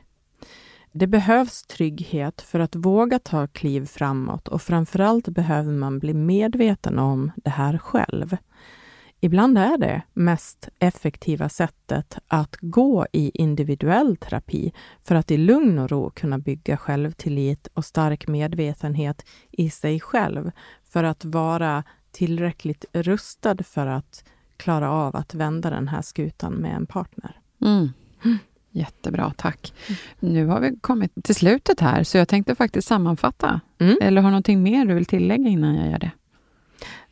Det 1.00 1.08
behövs 1.08 1.64
trygghet 1.64 2.42
för 2.42 2.60
att 2.60 2.76
våga 2.76 3.20
ta 3.20 3.48
kliv 3.48 3.86
framåt 3.86 4.48
och 4.48 4.62
framförallt 4.62 5.28
behöver 5.28 5.72
man 5.72 6.00
bli 6.00 6.14
medveten 6.14 7.00
om 7.00 7.32
det 7.36 7.50
här 7.50 7.78
själv. 7.78 8.38
ibland 9.20 9.58
är 9.58 9.78
det 9.78 10.02
mest 10.14 10.70
effektiva 10.80 11.50
sättet 11.50 12.18
att 12.28 12.56
gå 12.62 13.08
i 13.14 13.32
individuell 13.34 14.18
terapi 14.18 14.74
för 15.04 15.16
att 15.16 15.32
i 15.32 15.38
lugn 15.38 15.80
och 15.80 15.90
ro 15.90 16.10
kunna 16.10 16.38
bygga 16.38 16.78
självtillit 16.78 17.67
och 17.74 17.86
stark 17.86 18.28
medvetenhet 18.28 19.26
i 19.52 19.69
sig 19.69 20.00
själv 20.00 20.52
för 20.84 21.04
att 21.04 21.26
vara 21.26 21.84
tillräckligt 22.12 22.86
rustad 22.94 23.63
för 23.63 23.88
att 23.88 24.24
klara 24.58 24.92
av 24.92 25.15
att 25.15 25.34
vända 25.34 25.69
den 25.69 25.88
här 25.88 26.02
skutan 26.02 26.54
med 26.54 26.76
en 26.76 26.86
partner. 26.86 27.40
Mm. 27.62 27.90
Jättebra, 28.78 29.34
tack. 29.38 29.73
Mm. 29.88 30.34
Nu 30.34 30.46
har 30.46 30.60
vi 30.60 30.75
kommit 30.82 31.12
till 31.23 31.36
slutet 31.36 31.80
här, 31.80 32.04
så 32.04 32.17
jag 32.17 32.28
tänkte 32.28 32.56
faktiskt 32.56 32.88
sammanfatta. 32.88 33.62
Mm. 33.80 33.98
Eller 34.02 34.21
har 34.21 34.30
du 34.30 34.32
någonting 34.32 34.63
mer 34.63 34.86
du 34.86 34.94
vill 34.94 35.06
tillägga 35.06 35.50
innan 35.50 35.75
jag 35.75 35.92
gör 35.92 36.00
det? 36.00 36.12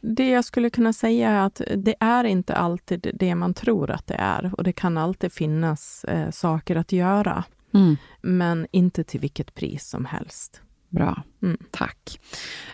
Det 0.02 0.30
jag 0.30 0.46
skulle 0.46 0.70
kunna 0.70 0.94
säga 0.94 1.30
är 1.30 1.46
att 1.46 1.62
det 1.76 1.96
är 2.00 2.24
inte 2.24 2.56
alltid 2.56 3.12
det 3.14 3.36
man 3.36 3.54
tror 3.54 3.92
att 3.92 4.08
det 4.08 4.14
är 4.14 4.52
och 4.58 4.64
det 4.64 4.74
kan 4.74 4.98
alltid 4.98 5.34
finnas 5.34 6.04
eh, 6.04 6.32
saker 6.32 6.76
att 6.76 6.92
göra. 6.92 7.44
Mm. 7.74 7.98
Men 8.22 8.68
inte 8.72 9.04
till 9.04 9.20
vilket 9.20 9.56
pris 9.56 9.90
som 9.90 10.06
helst. 10.06 10.62
Bra, 10.90 11.24
mm. 11.42 11.58
tack. 11.72 12.20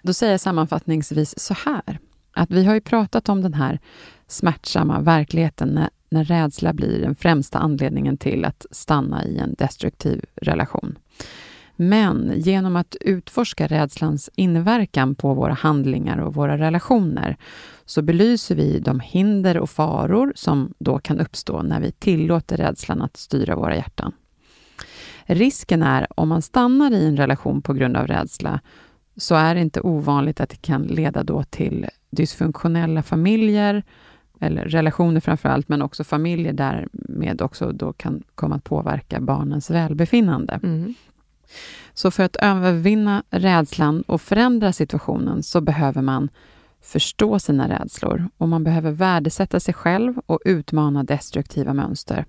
Då 0.02 0.14
säger 0.14 0.34
jag 0.34 0.42
sammanfattningsvis 0.42 1.40
så 1.40 1.54
här, 1.54 2.00
att 2.34 2.52
vi 2.52 2.66
har 2.66 2.74
ju 2.74 2.82
pratat 2.82 3.30
om 3.30 3.42
den 3.42 3.54
här 3.54 3.80
smärtsamma 4.28 5.00
verkligheten 5.00 5.80
när, 6.12 6.24
rädsla 6.24 6.74
blir 6.74 7.00
den 7.02 7.16
främsta 7.16 7.60
anledningen 7.60 8.18
till 8.18 8.46
att 8.46 8.66
stanna 8.72 9.26
i 9.26 9.38
en 9.38 9.56
destruktiv 9.58 10.26
relation. 10.36 10.98
Men 11.76 12.34
genom 12.36 12.76
att 12.76 12.96
utforska 13.02 13.68
rädslans 13.68 14.30
inverkan 14.36 15.16
på 15.16 15.34
våra 15.34 15.54
handlingar 15.54 16.18
och 16.18 16.34
våra 16.34 16.58
relationer 16.58 17.38
så 17.86 18.02
belyser 18.02 18.56
vi 18.56 18.80
de 18.80 19.00
hinder 19.00 19.58
och 19.58 19.70
faror 19.70 20.34
som 20.36 20.74
då 20.80 21.00
kan 21.00 21.20
uppstå 21.20 21.62
när 21.62 21.80
vi 21.80 21.92
tillåter 21.92 22.58
rädslan 22.58 23.02
att 23.02 23.18
styra 23.18 23.56
våra 23.56 23.76
hjärtan. 23.76 24.14
Risken 25.26 25.84
är, 25.84 26.08
om 26.20 26.30
man 26.30 26.42
stannar 26.42 26.92
i 26.92 27.06
en 27.06 27.18
relation 27.18 27.62
på 27.62 27.74
grund 27.74 27.98
av 27.98 28.08
rädsla, 28.08 28.60
så 29.18 29.36
är 29.36 29.56
det 29.56 29.62
inte 29.62 29.82
ovanligt 29.82 30.42
att 30.42 30.50
det 30.50 30.62
kan 30.62 30.84
leda 30.84 31.24
då 31.24 31.44
till 31.44 31.88
dysfunktionella 32.10 33.04
familjer, 33.04 33.84
eller 34.42 34.66
relationer 34.66 35.20
framför 35.20 35.50
allt, 35.50 35.70
men 35.70 35.82
också 35.82 36.04
familjer 36.04 36.54
därmed 36.54 37.42
också 37.42 37.72
då 37.72 37.94
kan 37.94 38.24
komma 38.36 38.56
att 38.56 38.64
påverka 38.64 39.20
barnens 39.20 39.70
välbefinnande. 39.70 40.60
Mm. 40.64 40.94
Så 41.94 42.12
för 42.12 42.24
att 42.24 42.36
övervinna 42.36 43.24
rädslan 43.30 44.02
och 44.02 44.22
förändra 44.22 44.74
situationen 44.74 45.44
så 45.44 45.62
behöver 45.62 46.02
man 46.02 46.30
förstå 46.82 47.40
sina 47.40 47.70
rädslor 47.70 48.30
och 48.38 48.50
man 48.50 48.64
behöver 48.64 48.92
värdesätta 48.92 49.60
sig 49.60 49.74
själv 49.74 50.14
och 50.26 50.40
utmana 50.46 51.04
destruktiva 51.04 51.74
mönster. 51.74 52.26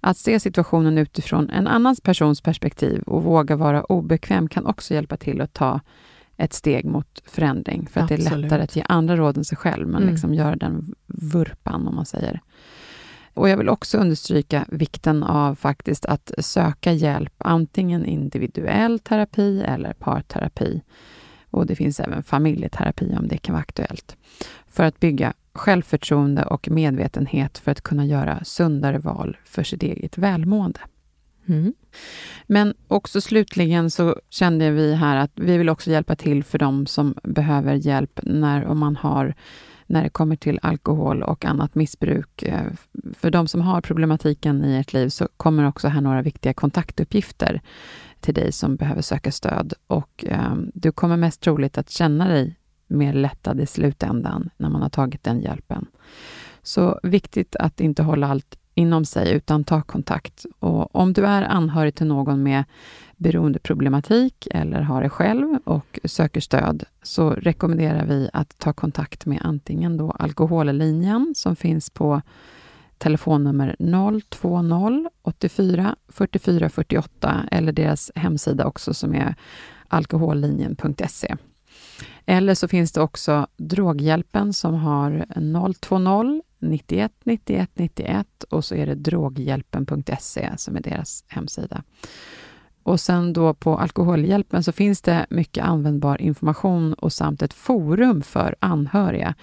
Att 0.00 0.16
se 0.16 0.40
situationen 0.40 0.98
utifrån 0.98 1.50
en 1.50 1.66
annan 1.66 1.96
persons 2.02 2.40
perspektiv 2.40 3.02
och 3.02 3.22
våga 3.22 3.56
vara 3.56 3.84
obekväm 3.84 4.48
kan 4.48 4.66
också 4.66 4.94
hjälpa 4.94 5.16
till 5.16 5.40
att 5.40 5.52
ta 5.52 5.80
ett 6.36 6.52
steg 6.52 6.84
mot 6.84 7.22
förändring. 7.26 7.88
För 7.92 8.00
att 8.00 8.10
Absolut. 8.10 8.30
det 8.30 8.34
är 8.34 8.38
lättare 8.38 8.62
att 8.62 8.76
ge 8.76 8.84
andra 8.88 9.16
råd 9.16 9.36
än 9.36 9.44
sig 9.44 9.58
själv, 9.58 9.88
men 9.88 10.02
mm. 10.02 10.10
liksom 10.10 10.34
göra 10.34 10.56
den 10.56 10.94
vurpan, 11.06 11.88
om 11.88 11.94
man 11.94 12.06
säger. 12.06 12.40
Och 13.34 13.48
jag 13.48 13.56
vill 13.56 13.68
också 13.68 13.98
understryka 13.98 14.64
vikten 14.68 15.22
av 15.22 15.54
faktiskt 15.54 16.06
att 16.06 16.32
söka 16.38 16.92
hjälp, 16.92 17.32
antingen 17.38 18.04
individuell 18.04 18.98
terapi 18.98 19.62
eller 19.62 19.92
parterapi. 19.92 20.82
Och 21.50 21.66
det 21.66 21.76
finns 21.76 22.00
även 22.00 22.22
familjeterapi 22.22 23.16
om 23.18 23.28
det 23.28 23.38
kan 23.38 23.52
vara 23.52 23.62
aktuellt. 23.62 24.16
För 24.68 24.84
att 24.84 25.00
bygga 25.00 25.32
självförtroende 25.52 26.44
och 26.44 26.68
medvetenhet 26.70 27.58
för 27.58 27.72
att 27.72 27.80
kunna 27.80 28.06
göra 28.06 28.44
sundare 28.44 28.98
val 28.98 29.36
för 29.44 29.62
sitt 29.62 29.82
eget 29.82 30.18
välmående. 30.18 30.80
Mm. 31.46 31.74
Men 32.46 32.74
också 32.88 33.20
slutligen 33.20 33.90
så 33.90 34.16
kände 34.30 34.70
vi 34.70 34.94
här 34.94 35.16
att 35.16 35.32
vi 35.34 35.58
vill 35.58 35.68
också 35.68 35.90
hjälpa 35.90 36.16
till 36.16 36.44
för 36.44 36.58
de 36.58 36.86
som 36.86 37.14
behöver 37.22 37.74
hjälp 37.74 38.20
när 38.22 38.64
om 38.64 38.78
man 38.78 38.96
har 38.96 39.34
när 39.86 40.02
det 40.02 40.10
kommer 40.10 40.36
till 40.36 40.58
alkohol 40.62 41.22
och 41.22 41.44
annat 41.44 41.74
missbruk. 41.74 42.42
Eh, 42.42 42.66
för 43.14 43.30
de 43.30 43.48
som 43.48 43.60
har 43.60 43.80
problematiken 43.80 44.64
i 44.64 44.76
ert 44.76 44.92
liv 44.92 45.08
så 45.08 45.28
kommer 45.36 45.68
också 45.68 45.88
här 45.88 46.00
några 46.00 46.22
viktiga 46.22 46.54
kontaktuppgifter 46.54 47.60
till 48.20 48.34
dig 48.34 48.52
som 48.52 48.76
behöver 48.76 49.02
söka 49.02 49.32
stöd. 49.32 49.72
Och 49.86 50.24
eh, 50.28 50.54
du 50.74 50.92
kommer 50.92 51.16
mest 51.16 51.40
troligt 51.40 51.78
att 51.78 51.90
känna 51.90 52.28
dig 52.28 52.56
mer 52.86 53.12
lättad 53.12 53.60
i 53.60 53.66
slutändan 53.66 54.50
när 54.56 54.68
man 54.68 54.82
har 54.82 54.88
tagit 54.88 55.24
den 55.24 55.40
hjälpen. 55.40 55.86
Så 56.62 57.00
viktigt 57.02 57.56
att 57.56 57.80
inte 57.80 58.02
hålla 58.02 58.28
allt 58.28 58.58
inom 58.74 59.04
sig, 59.04 59.32
utan 59.32 59.64
ta 59.64 59.82
kontakt. 59.82 60.46
Och 60.58 60.96
om 60.96 61.12
du 61.12 61.26
är 61.26 61.42
anhörig 61.42 61.94
till 61.94 62.06
någon 62.06 62.42
med 62.42 62.64
beroendeproblematik 63.16 64.48
eller 64.50 64.80
har 64.80 65.02
det 65.02 65.08
själv 65.08 65.58
och 65.64 66.00
söker 66.04 66.40
stöd, 66.40 66.84
så 67.02 67.30
rekommenderar 67.30 68.06
vi 68.06 68.30
att 68.32 68.58
ta 68.58 68.72
kontakt 68.72 69.26
med 69.26 69.40
antingen 69.42 69.96
då 69.96 70.10
Alkohollinjen 70.10 71.32
som 71.36 71.56
finns 71.56 71.90
på 71.90 72.22
telefonnummer 72.98 73.76
020 74.30 75.08
84 75.22 75.96
44 76.08 76.68
48 76.68 77.48
eller 77.50 77.72
deras 77.72 78.10
hemsida 78.14 78.66
också 78.66 78.94
som 78.94 79.14
är 79.14 79.34
alkohollinjen.se. 79.88 81.36
Eller 82.26 82.54
så 82.54 82.68
finns 82.68 82.92
det 82.92 83.00
också 83.00 83.46
Droghjälpen 83.56 84.52
som 84.52 84.74
har 84.74 85.26
020 85.80 86.42
91 86.64 87.12
91 87.24 87.70
91 87.74 88.44
och 88.50 88.64
så 88.64 88.74
är 88.74 88.86
det 88.86 88.94
droghjälpen.se 88.94 90.50
som 90.56 90.76
är 90.76 90.80
deras 90.80 91.24
hemsida. 91.28 91.82
Och 92.82 93.00
sen 93.00 93.32
då 93.32 93.54
på 93.54 93.78
Alkoholhjälpen 93.78 94.62
så 94.62 94.72
finns 94.72 95.02
det 95.02 95.26
mycket 95.30 95.64
användbar 95.64 96.20
information 96.20 96.94
och 96.94 97.12
samt 97.12 97.42
ett 97.42 97.52
forum 97.52 98.22
för 98.22 98.56
anhöriga, 98.58 99.34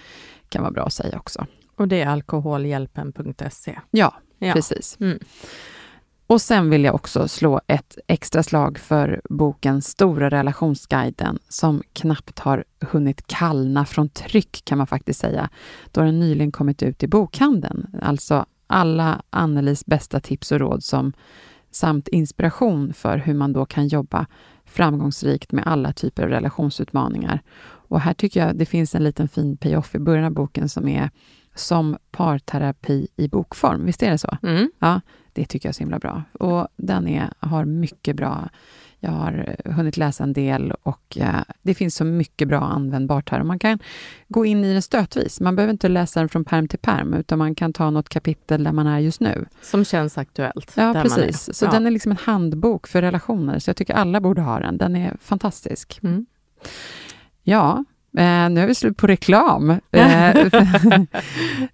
kan 0.49 0.61
vara 0.61 0.71
bra 0.71 0.83
att 0.83 0.93
säga 0.93 1.17
också. 1.17 1.45
Och 1.75 1.87
det 1.87 2.01
är 2.01 2.07
alkoholhjälpen.se? 2.07 3.79
Ja, 3.91 4.13
ja, 4.39 4.53
precis. 4.53 4.97
Mm. 4.99 5.19
Och 6.31 6.41
sen 6.41 6.69
vill 6.69 6.83
jag 6.83 6.95
också 6.95 7.27
slå 7.27 7.61
ett 7.67 7.97
extra 8.07 8.43
slag 8.43 8.77
för 8.77 9.21
boken 9.29 9.81
Stora 9.81 10.29
relationsguiden 10.29 11.39
som 11.49 11.83
knappt 11.93 12.39
har 12.39 12.63
hunnit 12.81 13.27
kallna 13.27 13.85
från 13.85 14.09
tryck 14.09 14.61
kan 14.65 14.77
man 14.77 14.87
faktiskt 14.87 15.19
säga, 15.19 15.49
då 15.91 16.01
den 16.01 16.19
nyligen 16.19 16.51
kommit 16.51 16.83
ut 16.83 17.03
i 17.03 17.07
bokhandeln. 17.07 17.87
Alltså 18.01 18.45
alla 18.67 19.21
Annelies 19.29 19.85
bästa 19.85 20.19
tips 20.19 20.51
och 20.51 20.59
råd 20.59 20.83
som, 20.83 21.13
samt 21.71 22.07
inspiration 22.07 22.93
för 22.93 23.17
hur 23.17 23.33
man 23.33 23.53
då 23.53 23.65
kan 23.65 23.87
jobba 23.87 24.25
framgångsrikt 24.65 25.51
med 25.51 25.67
alla 25.67 25.93
typer 25.93 26.23
av 26.23 26.29
relationsutmaningar. 26.29 27.41
Och 27.63 27.99
här 27.99 28.13
tycker 28.13 28.45
jag 28.47 28.55
det 28.55 28.65
finns 28.65 28.95
en 28.95 29.03
liten 29.03 29.27
fin 29.27 29.57
payoff 29.57 29.95
i 29.95 29.99
början 29.99 30.25
av 30.25 30.31
boken 30.31 30.69
som 30.69 30.87
är 30.87 31.09
som 31.55 31.97
parterapi 32.11 33.07
i 33.15 33.27
bokform. 33.27 33.85
Visst 33.85 34.03
är 34.03 34.11
det 34.11 34.17
så? 34.17 34.37
Mm. 34.43 34.71
Ja, 34.79 35.01
det 35.33 35.45
tycker 35.45 35.67
jag 35.67 35.71
är 35.71 35.73
så 35.73 35.79
himla 35.79 35.99
bra. 35.99 36.23
Och 36.33 36.67
den 36.75 37.07
är, 37.07 37.29
har 37.39 37.65
mycket 37.65 38.15
bra... 38.15 38.49
Jag 39.03 39.11
har 39.11 39.55
hunnit 39.65 39.97
läsa 39.97 40.23
en 40.23 40.33
del 40.33 40.71
och 40.71 41.17
eh, 41.17 41.41
det 41.61 41.73
finns 41.73 41.95
så 41.95 42.03
mycket 42.03 42.47
bra 42.47 42.59
användbart 42.59 43.29
här. 43.29 43.39
Och 43.39 43.45
man 43.45 43.59
kan 43.59 43.79
gå 44.27 44.45
in 44.45 44.63
i 44.63 44.73
den 44.73 44.81
stötvis. 44.81 45.39
Man 45.39 45.55
behöver 45.55 45.71
inte 45.71 45.87
läsa 45.87 46.19
den 46.19 46.29
från 46.29 46.45
perm 46.45 46.67
till 46.67 46.79
perm, 46.79 47.13
utan 47.13 47.39
man 47.39 47.55
kan 47.55 47.73
ta 47.73 47.89
något 47.89 48.09
kapitel 48.09 48.63
där 48.63 48.71
man 48.71 48.87
är 48.87 48.99
just 48.99 49.19
nu. 49.19 49.45
Som 49.61 49.85
känns 49.85 50.17
aktuellt. 50.17 50.73
Ja, 50.75 50.93
precis. 50.93 51.57
Så 51.57 51.65
ja. 51.65 51.71
den 51.71 51.87
är 51.87 51.91
liksom 51.91 52.11
en 52.11 52.17
handbok 52.17 52.87
för 52.87 53.01
relationer, 53.01 53.59
så 53.59 53.69
jag 53.69 53.77
tycker 53.77 53.93
alla 53.93 54.21
borde 54.21 54.41
ha 54.41 54.59
den. 54.59 54.77
Den 54.77 54.95
är 54.95 55.17
fantastisk. 55.21 55.99
Mm. 56.03 56.25
Ja, 57.43 57.85
Eh, 58.17 58.49
nu 58.49 58.61
är 58.61 58.67
vi 58.67 58.75
slut 58.75 58.97
på 58.97 59.07
reklam. 59.07 59.69
Eh, 59.93 60.33
Tack 60.41 60.53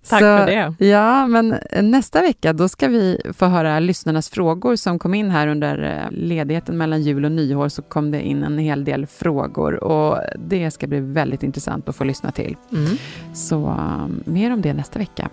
så, 0.04 0.18
för 0.18 0.46
det. 0.46 0.86
Ja, 0.86 1.28
men 1.28 1.56
nästa 1.82 2.22
vecka 2.22 2.54
då 2.54 2.70
ska 2.70 2.88
vi 2.88 3.22
få 3.34 3.46
höra 3.46 3.80
lyssnarnas 3.80 4.30
frågor 4.30 4.76
som 4.76 5.00
kom 5.00 5.14
in 5.14 5.32
här 5.32 5.48
under 5.48 5.84
eh, 5.84 6.12
ledigheten 6.12 6.78
mellan 6.78 7.02
jul 7.02 7.26
och 7.26 7.32
nyår. 7.32 7.70
Så 7.70 7.82
kom 7.82 8.12
det 8.12 8.22
in 8.22 8.44
en 8.44 8.58
hel 8.58 8.84
del 8.84 9.08
frågor 9.08 9.84
och 9.84 10.20
det 10.40 10.72
ska 10.72 10.88
bli 10.88 11.00
väldigt 11.00 11.44
intressant 11.44 11.90
att 11.90 11.96
få 11.96 12.04
lyssna 12.04 12.32
till. 12.32 12.56
Mm. 12.72 12.98
Så 13.34 13.56
um, 13.56 14.24
mer 14.26 14.54
om 14.54 14.62
det 14.62 14.74
nästa 14.74 15.00
vecka. 15.00 15.30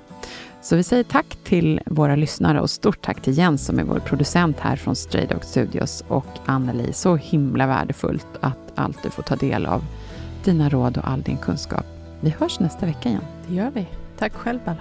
Så 0.63 0.77
vi 0.77 0.83
säger 0.83 1.05
tack 1.05 1.37
till 1.45 1.81
våra 1.87 2.17
lyssnare 2.17 2.61
och 2.61 2.71
stort 2.71 3.03
tack 3.03 3.23
till 3.23 3.39
Jens 3.39 3.67
som 3.67 3.79
är 3.79 3.85
vår 3.85 3.99
producent 3.99 4.61
här 4.61 4.77
från 4.77 4.97
Stray 4.97 5.27
Dog 5.27 5.45
Studios 5.45 6.05
och 6.09 6.27
Anneli. 6.47 6.93
Så 6.93 7.17
himla 7.17 7.67
värdefullt 7.67 8.27
att 8.41 8.73
alltid 8.75 9.13
få 9.13 9.23
ta 9.23 9.37
del 9.37 9.67
av 9.67 9.85
dina 10.45 10.69
råd 10.69 10.99
och 10.99 11.09
all 11.09 11.23
din 11.23 11.39
kunskap. 11.39 11.87
Vi 12.21 12.31
hörs 12.31 12.61
nästa 12.61 12.87
vecka 12.87 13.09
igen. 13.09 13.25
Det 13.49 13.55
gör 13.55 13.71
vi. 13.71 13.87
Tack 14.19 14.33
själv, 14.33 14.59
Bella. 14.65 14.81